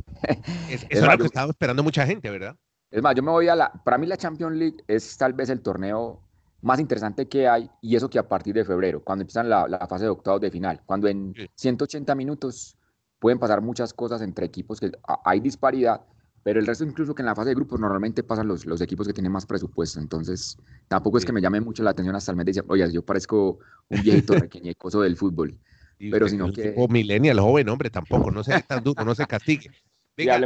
Es, 0.68 0.84
eso 0.90 1.06
es 1.06 1.12
lo 1.12 1.18
que 1.20 1.26
estaba 1.26 1.52
esperando 1.52 1.84
mucha 1.84 2.06
gente, 2.08 2.32
¿verdad? 2.32 2.56
Es 2.90 3.04
más, 3.04 3.14
yo 3.16 3.22
me 3.22 3.30
voy 3.30 3.48
a 3.48 3.56
la. 3.56 3.72
Para 3.86 4.00
mí, 4.00 4.08
la 4.08 4.18
Champions 4.18 4.56
League 4.56 4.78
es 4.88 5.16
tal 5.16 5.34
vez 5.34 5.50
el 5.52 5.62
torneo 5.62 6.27
más 6.68 6.80
interesante 6.80 7.28
que 7.28 7.48
hay, 7.48 7.70
y 7.82 7.96
eso 7.96 8.10
que 8.10 8.20
a 8.20 8.28
partir 8.28 8.54
de 8.54 8.66
febrero, 8.66 9.02
cuando 9.04 9.24
empiezan 9.24 9.50
la, 9.50 9.88
fase 9.90 10.04
de 10.04 10.10
octavos 10.10 10.42
de 10.42 10.52
final, 10.52 10.82
cuando 10.86 11.08
en 11.08 11.34
180 11.56 12.14
minutos 12.14 12.78
pueden 13.20 13.40
pasar 13.40 13.62
muchas 13.62 13.94
cosas 13.94 14.22
entre 14.22 14.46
equipos 14.46 14.80
que 14.80 14.92
hay 15.24 15.40
disparidad, 15.40 16.02
pero 16.44 16.60
el 16.60 16.68
resto, 16.68 16.84
incluso 16.84 17.16
que 17.16 17.22
en 17.22 17.28
la 17.28 17.36
fase 17.36 17.50
de 17.50 17.56
grupos, 17.56 17.80
normalmente 17.80 18.22
pasan 18.22 18.48
los, 18.48 18.66
los 18.66 18.82
equipos 18.82 19.08
que 19.08 19.14
tienen 19.14 19.32
más 19.32 19.46
presupuesto. 19.46 20.00
Entonces, 20.00 20.58
tampoco 20.88 21.18
es 21.18 21.26
que 21.26 21.34
me 21.34 21.42
llame 21.42 21.60
mucho 21.60 21.84
la 21.84 21.90
atención 21.90 22.16
hasta 22.16 22.32
el 22.32 22.38
mes 22.38 22.46
de 22.46 22.50
diciembre. 22.52 22.74
Oye, 22.74 22.94
yo 22.94 23.02
parezco 23.02 23.60
un 23.90 24.02
viejito 24.02 24.34
pequeñecoso 24.50 25.02
del 25.02 25.18
fútbol. 25.18 25.58
pero 26.00 26.30
sino 26.30 26.52
que. 26.54 26.74
O 26.78 26.88
millennial 26.88 27.40
joven, 27.40 27.68
hombre, 27.68 27.90
tampoco. 27.90 28.32
No 28.32 28.44
se 28.46 28.62
tan 28.62 28.84
duro, 28.84 29.04
no 29.04 29.14
se 29.16 29.26
castigue. 29.26 29.72
Venga, 30.18 30.40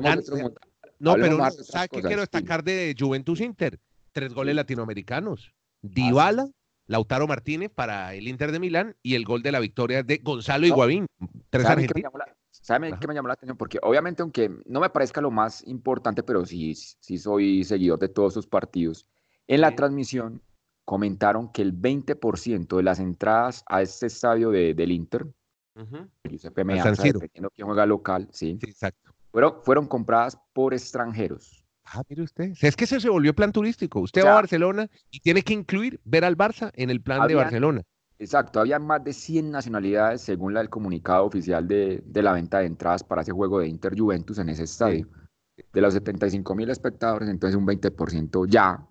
no, 1.00 1.16
pero 1.16 1.38
¿sabes 1.64 1.90
qué 1.92 2.02
quiero 2.02 2.22
destacar 2.22 2.64
de 2.64 2.96
Juventus 2.98 3.42
Inter? 3.42 3.80
Tres 4.12 4.34
goles 4.34 4.56
latinoamericanos. 4.56 5.54
Dybala, 5.82 6.50
Lautaro 6.88 7.28
Martínez 7.28 7.72
para 7.74 8.14
el 8.14 8.28
Inter 8.28 8.52
de 8.52 8.60
Milán 8.60 8.96
y 9.02 9.16
el 9.16 9.26
gol 9.26 9.42
de 9.42 9.52
la 9.52 9.60
victoria 9.60 10.04
de 10.04 10.18
Gonzalo. 10.18 10.68
Tres 11.50 11.66
argentinos. 11.66 12.12
¿Sabe 12.52 12.94
qué 13.00 13.08
me 13.08 13.14
llamó 13.14 13.28
la 13.30 13.34
atención? 13.34 13.58
Porque 13.58 13.80
obviamente, 13.82 14.22
aunque 14.22 14.52
no 14.66 14.82
me 14.82 14.90
parezca 14.90 15.22
lo 15.22 15.32
más 15.32 15.66
importante, 15.68 16.22
pero 16.22 16.46
sí, 16.46 16.76
sí 16.76 17.18
soy 17.18 17.64
seguidor 17.64 17.98
de 17.98 18.10
todos 18.10 18.34
sus 18.34 18.46
partidos, 18.46 19.08
en 19.48 19.62
la 19.62 19.76
transmisión 19.76 20.42
comentaron 20.86 21.52
que 21.52 21.62
el 21.62 21.74
20% 21.74 22.76
de 22.78 22.84
las 22.84 23.00
entradas 23.00 23.64
a 23.68 23.82
este 23.82 24.08
estadio 24.08 24.52
de, 24.52 24.74
del 24.74 24.92
Inter, 24.92 25.28
Giuseppe 26.30 26.64
Meazza, 26.64 27.04
dependiendo 27.04 27.50
quién 27.50 27.66
juega 27.66 27.86
local, 27.86 28.28
sí, 28.32 28.60
exacto. 28.62 29.14
Fueron, 29.32 29.62
fueron 29.64 29.88
compradas 29.88 30.38
por 30.54 30.74
extranjeros. 30.74 31.61
Ah, 31.94 32.04
mire 32.08 32.24
usted. 32.24 32.54
Es 32.62 32.76
que 32.78 32.86
ese 32.86 33.02
se 33.02 33.10
volvió 33.10 33.34
plan 33.34 33.52
turístico. 33.52 34.00
Usted 34.00 34.24
va 34.24 34.32
a 34.32 34.36
Barcelona 34.36 34.90
y 35.10 35.20
tiene 35.20 35.42
que 35.42 35.54
incluir 35.54 36.00
ver 36.06 36.24
al 36.24 36.38
Barça 36.38 36.72
en 36.76 36.90
el 36.90 37.02
plan 37.02 37.28
de 37.28 37.36
Barcelona. 37.36 37.84
Exacto, 38.18 38.60
había 38.60 38.80
más 38.80 39.04
de 39.04 39.14
100 39.14 39.52
nacionalidades 39.52 40.22
según 40.22 40.56
el 40.56 40.70
comunicado 40.70 41.26
oficial 41.26 41.68
de, 41.68 42.04
la 42.14 42.34
venta 42.34 42.60
de 42.60 42.68
entradas 42.68 43.04
para 43.04 43.24
ese 43.24 43.32
juego 43.32 43.60
de 43.60 43.68
Inter 43.68 43.98
Juventus 43.98 44.38
en 44.38 44.50
ese 44.50 44.64
estadio. 44.64 45.08
De 45.74 45.82
los 45.82 45.94
75 45.94 46.56
mil 46.56 46.70
espectadores, 46.70 47.28
entonces 47.28 47.58
un 47.58 47.66
20% 47.66 48.48
ya 48.48 48.88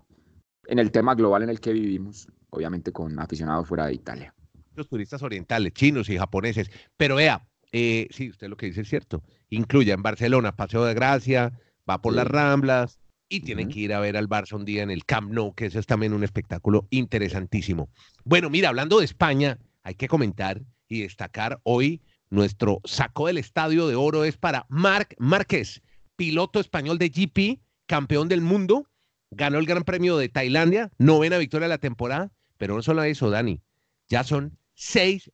en 0.67 0.79
el 0.79 0.91
tema 0.91 1.15
global 1.15 1.45
en 1.45 1.51
el 1.51 1.61
que 1.61 1.73
vivimos, 1.73 2.29
obviamente 2.51 2.93
con 2.93 3.19
aficionados 3.19 3.67
fuera 3.67 3.87
de 3.87 3.95
Italia. 3.95 4.35
Los 4.75 4.89
turistas 4.89 5.23
orientales, 5.23 5.73
chinos 5.73 6.09
y 6.11 6.19
japoneses. 6.19 6.71
Pero 6.97 7.17
vea, 7.17 7.49
eh, 7.73 8.09
sí, 8.11 8.31
usted 8.31 8.49
lo 8.49 8.57
que 8.57 8.67
dice 8.67 8.83
es 8.83 8.89
cierto. 8.89 9.23
Incluye 9.49 9.93
en 9.93 10.03
Barcelona 10.03 10.57
Paseo 10.57 10.85
de 10.85 10.95
Gracia, 10.95 11.53
va 11.91 12.01
por 12.01 12.15
las 12.15 12.27
Ramblas 12.27 13.01
y 13.29 13.41
tiene 13.41 13.69
que 13.69 13.81
ir 13.81 13.93
a 13.93 14.01
ver 14.01 14.17
al 14.17 14.29
Barça 14.29 14.55
un 14.55 14.65
día 14.65 14.83
en 14.83 14.91
el 14.91 15.05
Camp 15.05 15.31
Nou, 15.31 15.55
que 15.55 15.67
eso 15.67 15.79
es 15.79 15.87
también 15.87 16.13
un 16.13 16.25
espectáculo 16.25 16.87
interesantísimo. 16.91 17.91
Bueno, 18.25 18.51
mira, 18.51 18.69
hablando 18.69 18.99
de 18.99 19.05
España, 19.05 19.59
hay 19.83 19.95
que 19.95 20.09
comentar 20.09 20.63
y 20.89 21.03
destacar 21.03 21.61
hoy 21.63 22.03
nuestro 22.29 22.81
saco 22.85 23.27
del 23.27 23.39
estadio 23.39 23.87
de 23.87 23.97
oro 23.97 24.25
es 24.25 24.37
para 24.37 24.67
Marc 24.69 25.15
Márquez, 25.19 25.83
piloto 26.17 26.61
español 26.61 26.99
de 26.99 27.09
GP, 27.09 27.61
campeón 27.87 28.29
del 28.29 28.41
mundo, 28.41 28.87
ganó 29.31 29.59
el 29.59 29.67
Gran 29.67 29.85
Premio 29.85 30.17
de 30.17 30.29
Tailandia, 30.29 30.91
novena 30.99 31.39
victoria 31.39 31.67
de 31.67 31.75
la 31.75 31.79
temporada, 31.79 32.33
pero 32.57 32.75
no 32.75 32.83
solo 32.83 33.03
eso, 33.05 33.31
Dani, 33.31 33.61
ya 34.09 34.25
son 34.25 34.59
seis, 34.75 35.31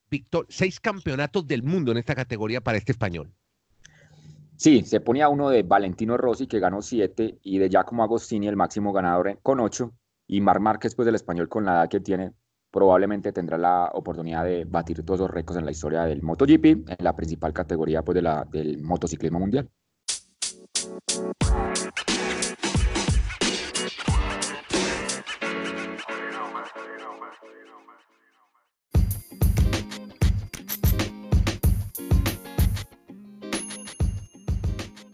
seis 0.49 0.81
campeonatos 0.81 1.47
del 1.47 1.63
mundo 1.63 1.93
en 1.93 1.99
esta 1.99 2.15
categoría 2.15 2.61
para 2.61 2.79
este 2.79 2.93
español. 2.93 3.33
Sí, 4.57 4.83
se 4.83 5.01
ponía 5.01 5.29
uno 5.29 5.51
de 5.51 5.63
Valentino 5.63 6.17
Rossi, 6.17 6.47
que 6.47 6.61
ganó 6.61 6.81
siete, 6.81 7.39
y 7.43 7.59
de 7.59 7.69
Giacomo 7.69 8.03
Agostini, 8.03 8.49
el 8.49 8.57
máximo 8.57 8.93
ganador, 8.93 9.39
con 9.43 9.61
ocho, 9.61 9.93
y 10.27 10.41
Mar 10.41 10.61
Márquez, 10.61 10.95
pues 10.95 11.05
del 11.07 11.15
español 11.15 11.49
con 11.49 11.67
la 11.67 11.75
edad 11.75 11.89
que 11.89 12.01
tiene, 12.01 12.33
probablemente 12.71 13.33
tendrá 13.33 13.59
la 13.59 13.91
oportunidad 13.93 14.45
de 14.45 14.65
batir 14.65 15.05
todos 15.05 15.21
los 15.21 15.31
récords 15.31 15.59
en 15.59 15.67
la 15.67 15.71
historia 15.73 16.03
del 16.05 16.23
MotoGP, 16.23 16.65
en 16.65 16.97
la 16.99 17.15
principal 17.15 17.53
categoría 17.53 18.03
pues, 18.03 18.15
de 18.15 18.23
la, 18.23 18.47
del 18.51 18.83
motociclismo 18.83 19.39
mundial. 19.39 19.69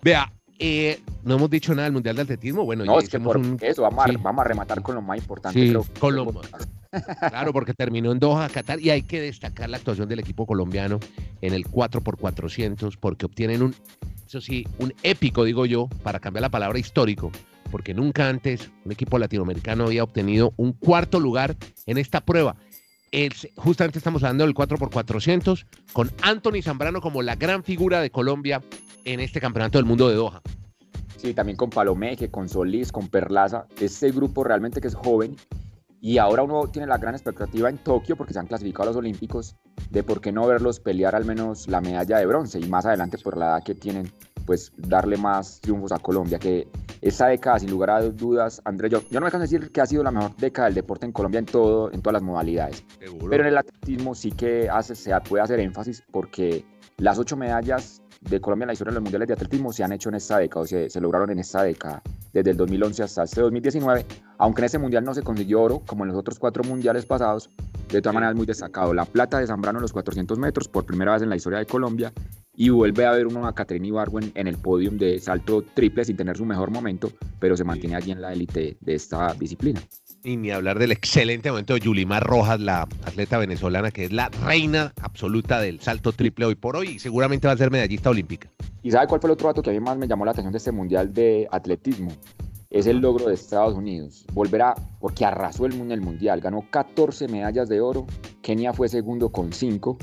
Vea, 0.03 0.33
eh, 0.59 1.01
no 1.23 1.37
hemos 1.37 1.49
dicho 1.49 1.73
nada 1.75 1.85
del 1.85 1.93
Mundial 1.93 2.17
de 2.17 2.23
Atletismo. 2.23 2.65
Bueno, 2.65 2.85
no, 2.85 2.99
es 2.99 3.09
que 3.09 3.21
por 3.21 3.41
eso 3.61 3.83
vamos, 3.83 4.05
a, 4.05 4.45
rematar 4.45 4.83
con 4.83 4.97
lo 4.97 5.03
más 5.03 5.19
importante. 5.19 5.73
con 6.01 6.17
lo, 6.17 6.27
claro, 7.31 7.53
porque 7.53 7.73
terminó 7.73 8.11
en 8.11 8.19
Doha, 8.19 8.49
Qatar, 8.49 8.81
y 8.81 8.91
hay 8.91 9.03
que 9.03 9.21
destacar 9.21 9.71
la 9.71 9.77
actuación 9.77 10.09
del 10.09 10.19
equipo 10.19 10.45
colombiano 10.45 10.99
en 11.41 11.55
el 11.55 11.65
4x400, 11.65 12.99
porque 12.99 13.27
obtienen 13.27 13.63
un, 13.63 13.75
eso 14.27 14.41
sí, 14.41 14.67
un 14.79 14.93
épico, 15.05 15.45
digo 15.45 15.67
yo, 15.67 15.89
para 16.03 16.19
cambiar 16.19 16.43
la 16.43 16.51
palabra 16.51 16.79
histórico, 16.79 17.31
porque 17.71 17.95
nunca 17.95 18.29
antes 18.29 18.71
un 18.85 18.93
equipo 18.93 19.19
latinoamericano 19.19 19.85
había 19.85 20.03
obtenido 20.03 20.53
un 20.57 20.73
cuarto 20.73 21.21
lugar 21.21 21.57
en 21.87 21.97
esta 21.97 22.21
prueba. 22.21 22.57
justamente 23.57 23.99
estamos 23.99 24.23
hablando 24.25 24.45
del 24.45 24.55
4x400 24.55 25.65
con 25.93 26.11
Anthony 26.23 26.61
Zambrano 26.63 27.01
como 27.01 27.23
la 27.23 27.37
gran 27.37 27.63
figura 27.63 28.01
de 28.01 28.11
Colombia 28.11 28.63
en 29.05 29.21
este 29.21 29.41
campeonato 29.41 29.79
del 29.79 29.85
mundo 29.85 30.09
de 30.09 30.15
Doha. 30.15 30.43
Sí, 31.17 31.35
también 31.35 31.57
con 31.57 31.71
Palomeque, 31.71 32.31
con 32.31 32.49
Solís, 32.49 32.91
con 32.91 33.09
Perlaza. 33.09 33.67
Este 33.81 34.11
grupo 34.11 34.43
realmente 34.43 34.81
que 34.81 34.89
es 34.89 34.95
joven 34.95 35.37
y 36.01 36.19
ahora 36.19 36.43
uno 36.43 36.67
tiene 36.67 36.89
la 36.89 36.99
gran 36.99 37.15
expectativa 37.15 37.69
en 37.69 37.79
Tokio 37.79 38.17
porque 38.17 38.33
se 38.33 38.41
han 38.41 38.49
clasificado 38.49 38.83
a 38.83 38.87
los 38.87 38.97
Olímpicos 38.97 39.55
de 39.91 40.03
por 40.03 40.21
qué 40.21 40.33
no 40.33 40.45
verlos 40.49 40.81
pelear 40.81 41.15
al 41.15 41.25
menos 41.25 41.69
la 41.69 41.81
medalla 41.81 42.19
de 42.19 42.27
bronce 42.27 42.59
y 42.59 42.67
más 42.67 42.87
adelante 42.87 43.19
por 43.19 43.37
la 43.37 43.47
edad 43.47 43.63
que 43.63 43.77
tienen 43.77 44.11
pues 44.45 44.73
darle 44.77 45.17
más 45.17 45.61
triunfos 45.61 45.93
a 45.93 46.01
Colombia, 46.01 46.41
que 46.41 46.67
esa 47.01 47.29
década 47.29 47.61
sin 47.61 47.71
lugar 47.71 47.91
a 47.91 48.01
dudas, 48.03 48.61
Andrés, 48.65 48.91
yo, 48.91 49.03
yo 49.09 49.21
no 49.21 49.27
me 49.27 49.31
canso 49.31 49.47
de 49.47 49.59
decir 49.59 49.71
que 49.71 49.81
ha 49.81 49.87
sido 49.87 50.03
la 50.03 50.11
mejor 50.11 50.35
década 50.37 50.67
del 50.67 50.75
deporte 50.75 51.07
en 51.07 51.13
Colombia 51.13 51.39
en 51.39 51.47
todo, 51.47 51.93
en 51.93 52.03
todas 52.03 52.15
las 52.15 52.23
modalidades, 52.23 52.85
pero 52.99 53.45
en 53.45 53.49
el 53.49 53.59
atletismo 53.59 54.17
sí 54.17 54.33
que 54.33 54.69
hace, 54.69 54.97
se 54.97 55.13
puede 55.21 55.45
hacer 55.45 55.61
énfasis 55.61 56.03
porque 56.11 56.65
las 56.97 57.19
ocho 57.21 57.37
medallas 57.37 58.02
de 58.29 58.41
Colombia 58.41 58.64
en 58.64 58.69
la 58.69 58.73
historia 58.73 58.91
de 58.93 58.95
los 58.95 59.02
mundiales 59.02 59.29
de 59.29 59.35
atletismo 59.35 59.73
se 59.73 59.85
han 59.85 59.93
hecho 59.93 60.09
en 60.09 60.17
esta 60.17 60.38
década, 60.38 60.62
o 60.62 60.67
sea, 60.67 60.88
se 60.88 61.00
lograron 61.00 61.31
en 61.31 61.38
esta 61.38 61.62
década, 61.62 62.02
desde 62.33 62.50
el 62.50 62.57
2011 62.57 63.02
hasta 63.02 63.25
este 63.25 63.41
2019, 63.41 64.07
aunque 64.38 64.61
en 64.62 64.64
ese 64.64 64.79
mundial 64.79 65.05
no 65.05 65.14
se 65.14 65.23
consiguió 65.23 65.62
oro, 65.62 65.83
como 65.87 66.05
en 66.05 66.09
los 66.09 66.19
otros 66.19 66.38
cuatro 66.38 66.64
mundiales 66.64 67.05
pasados, 67.05 67.50
de 67.88 68.00
todas 68.00 68.14
maneras 68.14 68.35
muy 68.35 68.47
destacado. 68.47 68.95
La 68.95 69.05
plata 69.05 69.38
de 69.38 69.47
Zambrano 69.47 69.79
en 69.79 69.83
los 69.83 69.93
400 69.93 70.38
metros, 70.38 70.69
por 70.69 70.87
primera 70.87 71.12
vez 71.12 71.23
en 71.23 71.29
la 71.29 71.37
historia 71.37 71.59
de 71.59 71.67
Colombia, 71.67 72.12
y 72.55 72.69
vuelve 72.69 73.07
a 73.07 73.11
haber 73.11 73.26
uno 73.26 73.47
a 73.47 73.55
Catherine 73.55 73.87
Ibarwen 73.87 74.33
en 74.35 74.47
el 74.47 74.59
podium 74.59 74.97
de 74.99 75.19
salto 75.19 75.62
triple 75.75 76.05
sin 76.05 76.17
tener 76.17 76.37
su 76.37 76.45
mejor 76.45 76.71
momento, 76.71 77.11
pero 77.38 77.57
se 77.57 77.64
mantiene 77.64 77.97
allí 77.97 78.12
en 78.12 78.21
la 78.21 78.33
élite 78.33 78.76
de 78.81 78.95
esta 78.95 79.35
disciplina. 79.35 79.81
Y 80.25 80.37
ni 80.37 80.52
hablar 80.52 80.79
del 80.79 80.93
excelente 80.93 81.50
momento 81.50 81.75
de 81.75 81.81
Yulimar 81.81 82.23
Rojas, 82.23 82.61
la 82.61 82.83
atleta 82.83 83.38
venezolana 83.38 83.91
que 83.91 84.05
es 84.05 84.12
la 84.12 84.29
reina 84.29 84.93
absoluta 85.02 85.61
del 85.61 85.81
salto 85.81 86.12
triple 86.12 86.45
hoy 86.45 86.55
por 86.55 86.76
hoy 86.76 86.91
y 86.91 86.99
seguramente 87.00 87.49
va 87.49 87.55
a 87.55 87.57
ser 87.57 87.73
medallista 87.73 88.11
olímpica. 88.11 88.49
¿Y 88.85 88.93
sabe 88.93 89.09
cuál 89.09 89.21
fue 89.21 89.29
el 89.29 89.33
otro 89.33 89.49
dato 89.49 89.62
que 89.62 89.71
a 89.71 89.73
mí 89.73 89.81
más 89.81 89.99
me 89.99 90.07
llamó 90.07 90.25
la 90.25 90.31
atención 90.31 90.52
de 90.52 90.59
este 90.59 90.71
mundial 90.71 91.12
de 91.12 91.49
atletismo? 91.50 92.12
Es 92.71 92.87
el 92.87 92.99
logro 92.99 93.26
de 93.26 93.35
Estados 93.35 93.75
Unidos. 93.75 94.25
Volverá, 94.33 94.76
porque 95.00 95.25
arrasó 95.25 95.67
el, 95.67 95.91
el 95.91 96.00
mundial, 96.00 96.41
ganó 96.41 96.64
14 96.71 97.26
medallas 97.26 97.69
de 97.69 97.81
oro, 97.81 98.07
Kenia 98.43 98.73
fue 98.73 98.88
segundo 98.88 99.31
con 99.31 99.52
5 99.52 99.99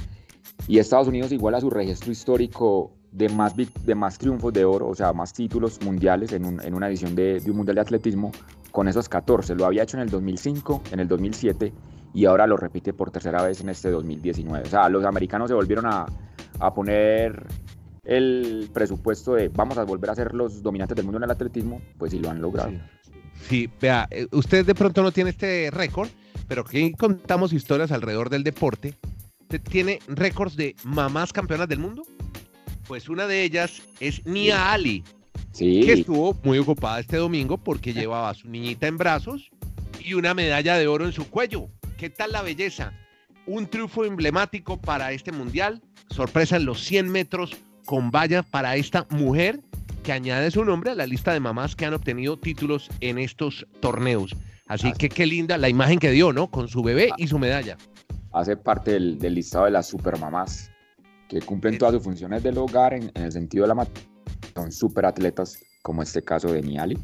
y 0.67 0.79
Estados 0.79 1.07
Unidos 1.07 1.31
igual 1.31 1.55
a 1.55 1.61
su 1.61 1.69
registro 1.69 2.11
histórico 2.11 2.91
de 3.11 3.29
más, 3.29 3.53
de 3.55 3.95
más 3.95 4.17
triunfos 4.17 4.53
de 4.53 4.65
oro, 4.65 4.87
o 4.87 4.95
sea, 4.95 5.13
más 5.13 5.33
títulos 5.33 5.79
mundiales 5.83 6.31
en, 6.31 6.59
en 6.61 6.73
una 6.73 6.87
edición 6.87 7.15
de, 7.15 7.39
de 7.39 7.51
un 7.51 7.57
mundial 7.57 7.75
de 7.75 7.81
atletismo, 7.81 8.31
con 8.71 8.87
esos 8.87 9.09
14. 9.09 9.55
Lo 9.55 9.65
había 9.65 9.83
hecho 9.83 9.97
en 9.97 10.03
el 10.03 10.09
2005, 10.09 10.83
en 10.91 10.99
el 10.99 11.07
2007 11.07 11.73
y 12.13 12.25
ahora 12.25 12.47
lo 12.47 12.57
repite 12.57 12.93
por 12.93 13.11
tercera 13.11 13.43
vez 13.43 13.61
en 13.61 13.69
este 13.69 13.89
2019. 13.89 14.67
O 14.67 14.69
sea, 14.69 14.89
los 14.89 15.05
americanos 15.05 15.49
se 15.49 15.53
volvieron 15.53 15.85
a, 15.85 16.05
a 16.59 16.73
poner 16.73 17.45
el 18.03 18.69
presupuesto 18.73 19.33
de 19.33 19.49
vamos 19.49 19.77
a 19.77 19.83
volver 19.83 20.09
a 20.09 20.15
ser 20.15 20.33
los 20.33 20.63
dominantes 20.63 20.95
del 20.95 21.05
mundo 21.05 21.17
en 21.17 21.25
el 21.25 21.31
atletismo, 21.31 21.81
pues 21.97 22.11
sí 22.11 22.19
lo 22.19 22.29
han 22.29 22.41
logrado. 22.41 22.71
Sí, 23.47 23.69
vea, 23.79 24.07
eh, 24.11 24.27
usted 24.31 24.65
de 24.65 24.75
pronto 24.75 25.01
no 25.01 25.11
tiene 25.11 25.29
este 25.29 25.69
récord, 25.71 26.09
pero 26.47 26.61
aquí 26.61 26.91
contamos 26.93 27.53
historias 27.53 27.91
alrededor 27.91 28.29
del 28.29 28.43
deporte. 28.43 28.95
¿Usted 29.41 29.61
tiene 29.61 29.99
récords 30.07 30.55
de 30.55 30.75
mamás 30.83 31.33
campeonas 31.33 31.67
del 31.67 31.79
mundo? 31.79 32.03
Pues 32.89 33.07
una 33.07 33.27
de 33.27 33.43
ellas 33.43 33.83
es 33.99 34.25
Nia 34.25 34.73
Ali, 34.73 35.03
que 35.55 35.93
estuvo 35.93 36.35
muy 36.43 36.57
ocupada 36.57 36.99
este 36.99 37.17
domingo 37.17 37.59
porque 37.59 37.93
llevaba 37.93 38.31
a 38.31 38.33
su 38.33 38.49
niñita 38.49 38.87
en 38.87 38.97
brazos 38.97 39.51
y 40.03 40.15
una 40.15 40.33
medalla 40.33 40.75
de 40.75 40.87
oro 40.87 41.05
en 41.05 41.11
su 41.11 41.29
cuello. 41.29 41.67
¿Qué 41.99 42.09
tal 42.09 42.31
la 42.31 42.41
belleza? 42.41 42.91
Un 43.45 43.67
triunfo 43.67 44.05
emblemático 44.05 44.81
para 44.81 45.11
este 45.11 45.31
mundial. 45.31 45.83
Sorpresa 46.09 46.55
en 46.55 46.65
los 46.65 46.83
100 46.83 47.11
metros 47.11 47.55
con 47.85 48.09
vallas 48.09 48.43
para 48.47 48.75
esta 48.75 49.05
mujer 49.11 49.59
que 50.01 50.11
añade 50.11 50.49
su 50.49 50.65
nombre 50.65 50.89
a 50.89 50.95
la 50.95 51.05
lista 51.05 51.31
de 51.31 51.39
mamás 51.39 51.75
que 51.75 51.85
han 51.85 51.93
obtenido 51.93 52.39
títulos 52.39 52.89
en 53.01 53.19
estos 53.19 53.67
torneos. 53.81 54.35
Así 54.65 54.93
que 54.93 55.09
qué 55.09 55.27
linda 55.27 55.59
la 55.59 55.69
imagen 55.69 55.99
que 55.99 56.09
dio, 56.09 56.33
¿no? 56.33 56.49
Con 56.49 56.67
su 56.67 56.81
bebé 56.81 57.11
y 57.17 57.27
su 57.27 57.37
medalla. 57.37 57.77
Hace 58.33 58.57
parte 58.57 58.93
del, 58.93 59.19
listado 59.19 59.65
de 59.65 59.71
las 59.71 59.87
supermamás 59.87 60.71
que 61.29 61.39
cumplen 61.41 61.77
todas 61.77 61.93
sus 61.93 62.03
funciones 62.03 62.43
del 62.43 62.57
hogar 62.57 62.93
en, 62.93 63.11
en 63.13 63.23
el 63.23 63.31
sentido 63.31 63.65
de 63.65 63.73
la 63.73 63.87
son 64.53 64.71
súper 64.71 65.05
atletas, 65.05 65.59
como 65.81 66.01
este 66.01 66.21
caso 66.21 66.51
de 66.51 66.61
Niali. 66.61 66.97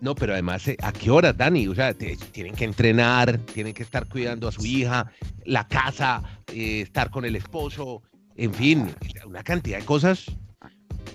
No, 0.00 0.14
pero 0.14 0.34
además, 0.34 0.68
eh, 0.68 0.76
¿a 0.82 0.92
qué 0.92 1.10
hora, 1.10 1.32
Dani? 1.32 1.66
O 1.66 1.74
sea, 1.74 1.94
tienen 1.94 2.54
que 2.54 2.64
entrenar, 2.64 3.38
tienen 3.38 3.72
que 3.72 3.82
estar 3.82 4.06
cuidando 4.06 4.46
a 4.46 4.52
su 4.52 4.64
hija, 4.66 5.10
la 5.46 5.66
casa, 5.66 6.22
eh, 6.52 6.82
estar 6.82 7.10
con 7.10 7.24
el 7.24 7.34
esposo, 7.36 8.02
en 8.36 8.52
fin, 8.52 8.94
una 9.26 9.42
cantidad 9.42 9.78
de 9.78 9.84
cosas. 9.84 10.26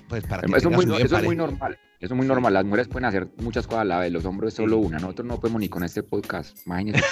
Pues 0.07 0.23
para 0.25 0.41
que 0.41 0.57
eso, 0.57 0.71
muy, 0.71 0.85
eso 0.85 1.17
es 1.17 1.23
muy 1.23 1.35
normal. 1.35 1.77
Eso 1.99 2.13
es 2.13 2.17
muy 2.17 2.25
normal. 2.25 2.53
Las 2.53 2.63
mujeres 2.63 2.87
pueden 2.87 3.05
hacer 3.05 3.27
muchas 3.41 3.67
cosas 3.67 3.81
a 3.81 3.85
la 3.85 3.99
vez. 3.99 4.11
Los 4.11 4.23
hombres 4.23 4.53
solo 4.53 4.77
una. 4.77 4.99
Nosotros 4.99 5.27
no 5.27 5.37
podemos 5.37 5.59
ni 5.59 5.67
con 5.67 5.83
este 5.83 6.01
podcast. 6.01 6.57
Imagínense. 6.65 7.03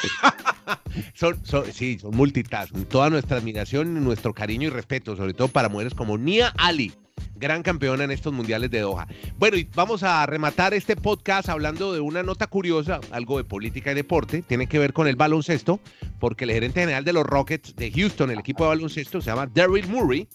son, 1.14 1.38
sí, 1.74 2.00
son 2.00 2.16
multitask. 2.16 2.74
Toda 2.88 3.10
nuestra 3.10 3.38
admiración, 3.38 4.02
nuestro 4.02 4.34
cariño 4.34 4.68
y 4.68 4.70
respeto, 4.70 5.18
sobre 5.18 5.34
todo 5.34 5.50
para 5.50 5.68
mujeres 5.68 5.94
como 5.94 6.18
Nia 6.18 6.54
Ali 6.58 6.94
gran 7.36 7.64
campeona 7.64 8.04
en 8.04 8.12
estos 8.12 8.34
mundiales 8.34 8.72
de 8.72 8.80
Doha. 8.80 9.08
Bueno, 9.38 9.58
y 9.58 9.68
vamos 9.76 10.04
a 10.04 10.26
rematar 10.26 10.74
este 10.74 10.96
podcast 10.96 11.50
hablando 11.50 11.94
de 11.94 12.00
una 12.00 12.24
nota 12.24 12.48
curiosa, 12.48 13.00
algo 13.12 13.38
de 13.38 13.44
política 13.44 13.92
y 13.92 13.96
deporte, 13.96 14.42
tiene 14.42 14.68
que 14.68 14.80
ver 14.80 14.94
con 14.94 15.08
el 15.08 15.16
baloncesto, 15.16 15.80
porque 16.20 16.46
el 16.46 16.52
gerente 16.52 16.80
general 16.80 17.04
de 17.04 17.14
los 17.14 17.26
Rockets 17.26 17.76
de 17.76 17.92
Houston, 17.92 18.32
el 18.32 18.40
equipo 18.40 18.64
de 18.64 18.70
baloncesto, 18.70 19.22
se 19.22 19.30
llama 19.30 19.48
Daryl 19.54 19.88
Murray, 19.88 20.28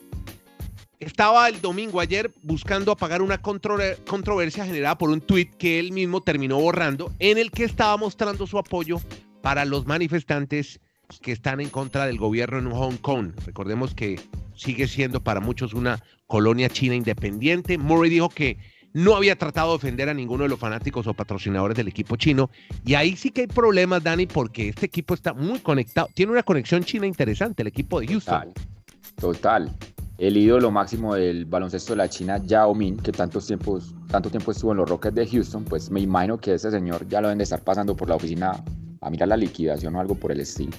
estaba 1.05 1.49
el 1.49 1.61
domingo 1.61 2.01
ayer 2.01 2.33
buscando 2.43 2.93
apagar 2.93 3.23
una 3.23 3.39
controversia 3.39 4.65
generada 4.65 4.97
por 4.97 5.11
un 5.11 5.21
tuit 5.21 5.55
que 5.57 5.79
él 5.79 5.93
mismo 5.93 6.21
terminó 6.21 6.61
borrando, 6.61 7.13
en 7.19 7.39
el 7.39 7.51
que 7.51 7.65
estaba 7.65 7.97
mostrando 7.97 8.47
su 8.47 8.59
apoyo 8.59 9.01
para 9.41 9.65
los 9.65 9.87
manifestantes 9.87 10.81
que 11.21 11.33
están 11.33 11.61
en 11.61 11.69
contra 11.69 12.07
del 12.07 12.19
gobierno 12.19 12.59
en 12.59 12.71
Hong 12.71 12.97
Kong. 12.97 13.33
Recordemos 13.45 13.95
que 13.95 14.21
sigue 14.55 14.87
siendo 14.87 15.23
para 15.23 15.41
muchos 15.41 15.75
una 15.75 16.03
colonia 16.27 16.69
china 16.69 16.95
independiente. 16.95 17.79
Murray 17.79 18.09
dijo 18.09 18.29
que 18.29 18.59
no 18.93 19.17
había 19.17 19.37
tratado 19.37 19.71
de 19.71 19.77
ofender 19.77 20.09
a 20.09 20.15
ninguno 20.15 20.45
de 20.45 20.51
los 20.51 20.59
fanáticos 20.59 21.07
o 21.07 21.15
patrocinadores 21.15 21.77
del 21.77 21.89
equipo 21.89 22.17
chino. 22.17 22.51
Y 22.85 22.95
ahí 22.95 23.17
sí 23.17 23.31
que 23.31 23.43
hay 23.43 23.47
problemas, 23.49 24.03
Dani, 24.03 24.27
porque 24.27 24.69
este 24.69 24.87
equipo 24.87 25.15
está 25.15 25.35
muy 25.35 25.59
conectado. 25.59 26.09
Tiene 26.15 26.33
una 26.33 26.43
conexión 26.43 26.85
china 26.85 27.07
interesante, 27.07 27.63
el 27.63 27.69
equipo 27.69 28.01
de 28.01 28.07
Houston. 28.07 28.53
Total. 29.17 29.71
total. 29.71 29.77
El 30.19 30.37
ídolo 30.37 30.71
máximo 30.71 31.15
del 31.15 31.47
baloncesto 31.47 31.95
de 31.95 31.97
la 31.97 32.09
China, 32.09 32.41
Yao 32.45 32.75
Min, 32.75 32.97
que 32.97 33.13
tantos 33.13 33.47
tiempos, 33.47 33.95
tanto 34.09 34.31
tiempo 34.31 34.53
estuvo 34.53 34.73
en 34.73 34.79
los 34.79 34.89
Rockets 34.89 35.15
de 35.15 35.27
Houston, 35.27 35.65
pues 35.65 35.91
me 35.91 36.01
imagino 36.01 36.39
que 36.39 36.55
ese 36.55 36.71
señor 36.71 37.09
ya 37.09 37.21
lo 37.21 37.29
deben 37.29 37.39
de 37.39 37.45
estar 37.45 37.63
pasando 37.63 37.97
por 37.97 38.09
la 38.09 38.17
oficina 38.17 38.63
a 39.01 39.11
mirar 39.11 39.29
la 39.29 39.37
liquidación 39.37 39.97
o 39.97 40.01
algo 40.01 40.15
por 40.15 40.31
el 40.33 40.41
estilo. 40.41 40.73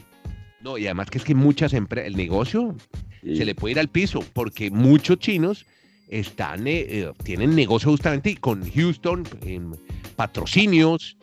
No, 0.62 0.78
y 0.78 0.86
además 0.86 1.10
que 1.10 1.18
es 1.18 1.24
que 1.26 1.36
muchas 1.36 1.74
empresas, 1.74 2.08
el 2.08 2.16
negocio 2.16 2.76
se 3.22 3.46
le 3.46 3.54
puede 3.56 3.74
ir 3.74 3.80
al 3.80 3.90
piso, 3.90 4.22
porque 4.34 4.72
muchos 4.72 5.20
chinos 5.20 5.66
están, 6.08 6.68
eh, 6.68 6.86
eh, 6.88 7.12
tienen 7.24 7.56
negocio 7.56 7.92
justamente 7.92 8.36
con 8.38 8.70
Houston, 8.72 9.24
en 9.42 9.76
patrocinios, 10.16 11.18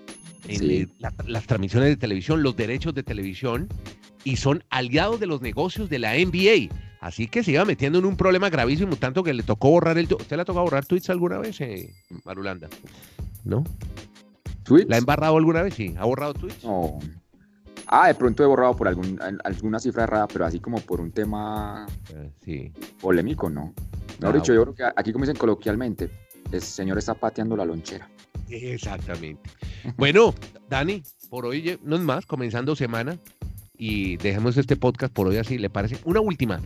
en 0.49 0.71
eh, 0.71 0.87
las 1.27 1.47
transmisiones 1.47 1.91
de 1.91 1.97
televisión, 1.97 2.43
los 2.43 2.57
derechos 2.57 2.95
de 2.95 3.03
televisión, 3.03 3.69
y 4.25 4.37
son 4.37 4.65
aliados 4.71 5.21
de 5.21 5.27
los 5.27 5.41
negocios 5.41 5.89
de 5.89 5.99
la 5.99 6.15
NBA. 6.15 6.69
Así 7.01 7.29
que 7.29 7.43
se 7.43 7.53
iba 7.53 7.65
metiendo 7.65 7.99
en 7.99 8.05
un 8.05 8.17
problema 8.17 8.51
gravísimo, 8.51 8.97
tanto 8.97 9.23
que 9.23 9.33
le 9.33 9.43
tocó 9.43 9.71
borrar 9.71 9.97
el... 9.97 10.05
¿Usted 10.05 10.37
le 10.37 10.43
ha 10.43 10.45
tocado 10.45 10.65
borrar 10.65 10.85
tweets 10.85 11.09
alguna 11.09 11.39
vez, 11.39 11.59
Marulanda? 12.25 12.69
¿No? 13.45 13.65
¿Tweets? 14.65 14.89
¿La 14.89 14.97
ha 14.97 14.99
embarrado 14.99 15.37
alguna 15.39 15.63
vez? 15.63 15.75
Sí. 15.75 15.95
¿Ha 15.99 16.05
borrado 16.05 16.35
tweets? 16.35 16.63
No. 16.63 16.99
Ah, 17.87 18.09
de 18.09 18.15
pronto 18.15 18.45
he 18.45 18.47
borrado 18.47 18.77
por 18.77 18.87
algún, 18.87 19.19
alguna 19.43 19.81
cifra 19.81 20.05
errada, 20.05 20.29
pero 20.29 20.45
así 20.45 20.61
como 20.61 20.79
por 20.79 21.01
un 21.01 21.11
tema 21.11 21.87
sí. 22.45 22.73
polémico, 23.01 23.51
¿no? 23.51 23.75
No, 24.21 24.29
ah, 24.29 24.33
dicho, 24.33 24.53
yo 24.55 24.63
creo 24.63 24.75
que 24.75 24.85
aquí, 24.95 25.13
como 25.13 25.25
dicen 25.25 25.37
coloquialmente, 25.37 26.11
el 26.53 26.61
señor 26.61 26.99
está 26.99 27.15
pateando 27.15 27.57
la 27.57 27.65
lonchera. 27.65 28.09
Exactamente. 28.49 29.51
bueno, 29.97 30.35
Dani, 30.69 31.03
por 31.31 31.47
hoy 31.47 31.79
no 31.83 31.97
es 31.97 32.03
más, 32.03 32.27
comenzando 32.27 32.77
semana, 32.77 33.19
y 33.81 34.19
dejemos 34.19 34.59
este 34.59 34.77
podcast 34.77 35.11
por 35.11 35.27
hoy 35.27 35.39
así, 35.39 35.57
¿le 35.57 35.71
parece? 35.71 35.97
Una 36.05 36.21
última. 36.21 36.61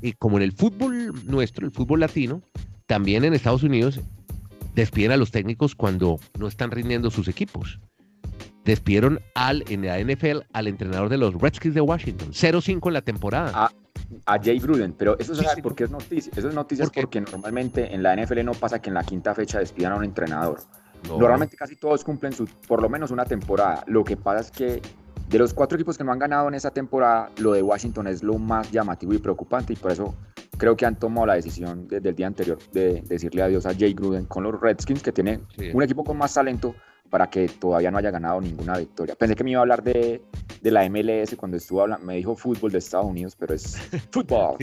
Y 0.00 0.12
como 0.12 0.36
en 0.36 0.44
el 0.44 0.52
fútbol 0.52 1.12
nuestro, 1.24 1.66
el 1.66 1.72
fútbol 1.72 1.98
latino, 1.98 2.40
también 2.86 3.24
en 3.24 3.34
Estados 3.34 3.64
Unidos 3.64 3.98
despiden 4.72 5.10
a 5.10 5.16
los 5.16 5.32
técnicos 5.32 5.74
cuando 5.74 6.20
no 6.38 6.46
están 6.46 6.70
rindiendo 6.70 7.10
sus 7.10 7.26
equipos. 7.26 7.80
Despidieron 8.64 9.18
al, 9.34 9.64
en 9.70 9.84
la 9.84 9.98
NFL 9.98 10.42
al 10.52 10.68
entrenador 10.68 11.08
de 11.08 11.18
los 11.18 11.34
Redskins 11.34 11.74
de 11.74 11.80
Washington, 11.80 12.28
0-5 12.30 12.86
en 12.86 12.94
la 12.94 13.02
temporada. 13.02 13.50
A, 13.54 13.72
a, 14.32 14.40
Jay 14.40 14.60
Gruden, 14.60 14.92
pero 14.92 15.18
eso 15.18 15.32
es 15.32 15.44
porque 15.64 15.82
es 15.82 15.90
noticia. 15.90 16.32
Eso 16.36 16.48
es 16.48 16.54
noticia 16.54 16.86
porque 16.94 17.20
normalmente 17.22 17.92
en 17.92 18.04
la 18.04 18.14
NFL 18.14 18.44
no 18.44 18.52
pasa 18.52 18.80
que 18.80 18.88
en 18.88 18.94
la 18.94 19.02
quinta 19.02 19.34
fecha 19.34 19.58
despidan 19.58 19.94
a 19.94 19.96
un 19.96 20.04
entrenador. 20.04 20.60
Normalmente 21.08 21.56
casi 21.56 21.74
todos 21.74 22.04
cumplen 22.04 22.32
su, 22.32 22.46
por 22.68 22.80
lo 22.80 22.88
menos 22.88 23.10
una 23.10 23.24
temporada. 23.24 23.82
Lo 23.88 24.04
que 24.04 24.16
pasa 24.16 24.42
es 24.42 24.50
que 24.52 24.80
de 25.32 25.38
los 25.38 25.54
cuatro 25.54 25.76
equipos 25.76 25.96
que 25.96 26.04
no 26.04 26.12
han 26.12 26.18
ganado 26.18 26.46
en 26.48 26.54
esa 26.54 26.70
temporada, 26.70 27.30
lo 27.38 27.52
de 27.52 27.62
Washington 27.62 28.06
es 28.06 28.22
lo 28.22 28.38
más 28.38 28.70
llamativo 28.70 29.14
y 29.14 29.18
preocupante 29.18 29.72
y 29.72 29.76
por 29.76 29.90
eso 29.90 30.14
creo 30.58 30.76
que 30.76 30.84
han 30.84 30.96
tomado 30.96 31.26
la 31.26 31.34
decisión 31.34 31.88
desde 31.88 32.10
el 32.10 32.14
día 32.14 32.26
anterior 32.26 32.58
de 32.72 33.00
decirle 33.00 33.42
adiós 33.42 33.64
a 33.64 33.74
Jay 33.74 33.94
Gruden 33.94 34.26
con 34.26 34.42
los 34.42 34.60
Redskins, 34.60 35.02
que 35.02 35.10
tiene 35.10 35.40
un 35.72 35.82
equipo 35.82 36.04
con 36.04 36.18
más 36.18 36.34
talento 36.34 36.74
para 37.08 37.30
que 37.30 37.48
todavía 37.48 37.90
no 37.90 37.96
haya 37.96 38.10
ganado 38.10 38.42
ninguna 38.42 38.76
victoria. 38.76 39.14
Pensé 39.14 39.34
que 39.34 39.42
me 39.42 39.52
iba 39.52 39.60
a 39.60 39.62
hablar 39.62 39.82
de, 39.82 40.22
de 40.60 40.70
la 40.70 40.86
MLS 40.88 41.34
cuando 41.36 41.56
estuvo 41.56 41.80
hablando, 41.80 42.06
me 42.06 42.16
dijo 42.16 42.34
fútbol 42.34 42.70
de 42.70 42.78
Estados 42.78 43.06
Unidos, 43.06 43.34
pero 43.34 43.54
es 43.54 43.76
fútbol. 44.10 44.56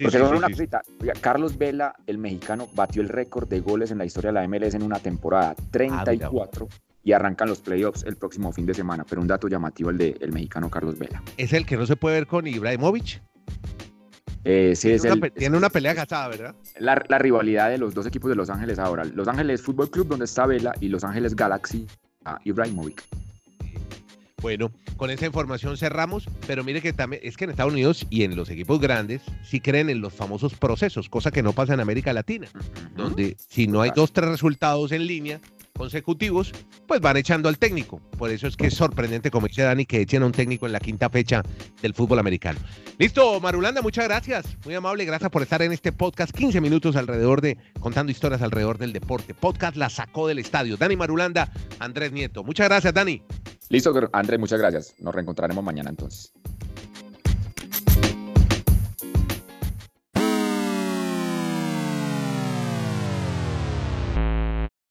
Porque 0.00 0.22
una 0.22 0.48
cosita, 0.48 0.82
Carlos 1.20 1.58
Vela, 1.58 1.94
el 2.06 2.18
mexicano, 2.18 2.68
batió 2.72 3.02
el 3.02 3.08
récord 3.08 3.48
de 3.48 3.60
goles 3.60 3.90
en 3.90 3.98
la 3.98 4.04
historia 4.04 4.30
de 4.30 4.34
la 4.34 4.46
MLS 4.46 4.74
en 4.74 4.84
una 4.84 5.00
temporada, 5.00 5.56
34 5.72 6.68
y 7.04 7.12
arrancan 7.12 7.48
los 7.48 7.60
playoffs 7.60 8.02
el 8.04 8.16
próximo 8.16 8.52
fin 8.52 8.66
de 8.66 8.74
semana. 8.74 9.04
Pero 9.08 9.20
un 9.20 9.28
dato 9.28 9.46
llamativo 9.46 9.90
el 9.90 9.98
del 9.98 10.32
mexicano 10.32 10.70
Carlos 10.70 10.98
Vela. 10.98 11.22
¿Es 11.36 11.52
el 11.52 11.66
que 11.66 11.76
no 11.76 11.86
se 11.86 11.96
puede 11.96 12.16
ver 12.16 12.26
con 12.26 12.46
Ibrahimovic? 12.46 13.22
Eh, 14.46 14.74
sí, 14.76 14.88
tiene, 14.88 14.96
es 14.96 15.04
una, 15.04 15.30
tiene 15.30 15.56
una 15.56 15.70
pelea 15.70 15.94
gastada, 15.94 16.28
¿verdad? 16.28 16.54
La, 16.78 17.18
rivalidad 17.18 17.70
de 17.70 17.78
los 17.78 17.94
dos 17.94 18.06
equipos 18.06 18.28
de 18.28 18.36
Los 18.36 18.50
Ángeles 18.50 18.78
ahora. 18.78 19.04
Los 19.04 19.28
Ángeles 19.28 19.62
Fútbol 19.62 19.90
Club, 19.90 20.08
donde 20.08 20.26
está 20.26 20.46
Vela, 20.46 20.74
y 20.80 20.88
Los 20.88 21.04
Ángeles 21.04 21.34
Galaxy, 21.34 21.86
a 22.24 22.38
Ibrahimovic. 22.44 23.02
Bueno, 24.42 24.70
con 24.98 25.10
esa 25.10 25.24
información 25.24 25.78
cerramos, 25.78 26.28
pero 26.46 26.62
mire 26.62 26.82
que 26.82 26.92
también 26.92 27.22
es 27.24 27.38
que 27.38 27.44
en 27.44 27.50
Estados 27.50 27.72
Unidos 27.72 28.06
y 28.10 28.24
en 28.24 28.36
los 28.36 28.50
equipos 28.50 28.78
grandes 28.78 29.22
sí 29.42 29.58
creen 29.58 29.88
en 29.88 30.02
los 30.02 30.12
famosos 30.12 30.54
procesos, 30.54 31.08
cosa 31.08 31.30
que 31.30 31.42
no 31.42 31.54
pasa 31.54 31.72
en 31.72 31.80
América 31.80 32.12
Latina, 32.12 32.48
donde 32.94 33.38
si 33.48 33.66
no 33.66 33.80
hay 33.80 33.92
dos, 33.96 34.12
tres 34.12 34.28
resultados 34.28 34.92
en 34.92 35.06
línea, 35.06 35.40
consecutivos, 35.76 36.52
pues 36.86 37.00
van 37.00 37.16
echando 37.16 37.48
al 37.48 37.58
técnico. 37.58 38.00
Por 38.16 38.30
eso 38.30 38.46
es 38.46 38.56
que 38.56 38.68
es 38.68 38.74
sorprendente, 38.74 39.30
como 39.30 39.46
dice 39.48 39.62
Dani, 39.62 39.84
que 39.84 40.00
echen 40.00 40.22
a 40.22 40.26
un 40.26 40.32
técnico 40.32 40.66
en 40.66 40.72
la 40.72 40.80
quinta 40.80 41.10
fecha 41.10 41.42
del 41.82 41.94
fútbol 41.94 42.18
americano. 42.18 42.58
Listo, 42.98 43.40
Marulanda, 43.40 43.82
muchas 43.82 44.06
gracias. 44.06 44.46
Muy 44.64 44.74
amable, 44.74 45.04
gracias 45.04 45.30
por 45.30 45.42
estar 45.42 45.62
en 45.62 45.72
este 45.72 45.92
podcast. 45.92 46.34
15 46.34 46.60
minutos 46.60 46.96
alrededor 46.96 47.40
de, 47.40 47.58
contando 47.80 48.12
historias 48.12 48.42
alrededor 48.42 48.78
del 48.78 48.92
deporte. 48.92 49.34
Podcast 49.34 49.76
la 49.76 49.90
sacó 49.90 50.28
del 50.28 50.38
estadio. 50.38 50.76
Dani 50.76 50.96
Marulanda, 50.96 51.50
Andrés 51.78 52.12
Nieto. 52.12 52.44
Muchas 52.44 52.68
gracias, 52.68 52.94
Dani. 52.94 53.22
Listo, 53.68 53.92
Andrés, 54.12 54.38
muchas 54.38 54.60
gracias. 54.60 54.94
Nos 55.00 55.14
reencontraremos 55.14 55.64
mañana 55.64 55.90
entonces. 55.90 56.32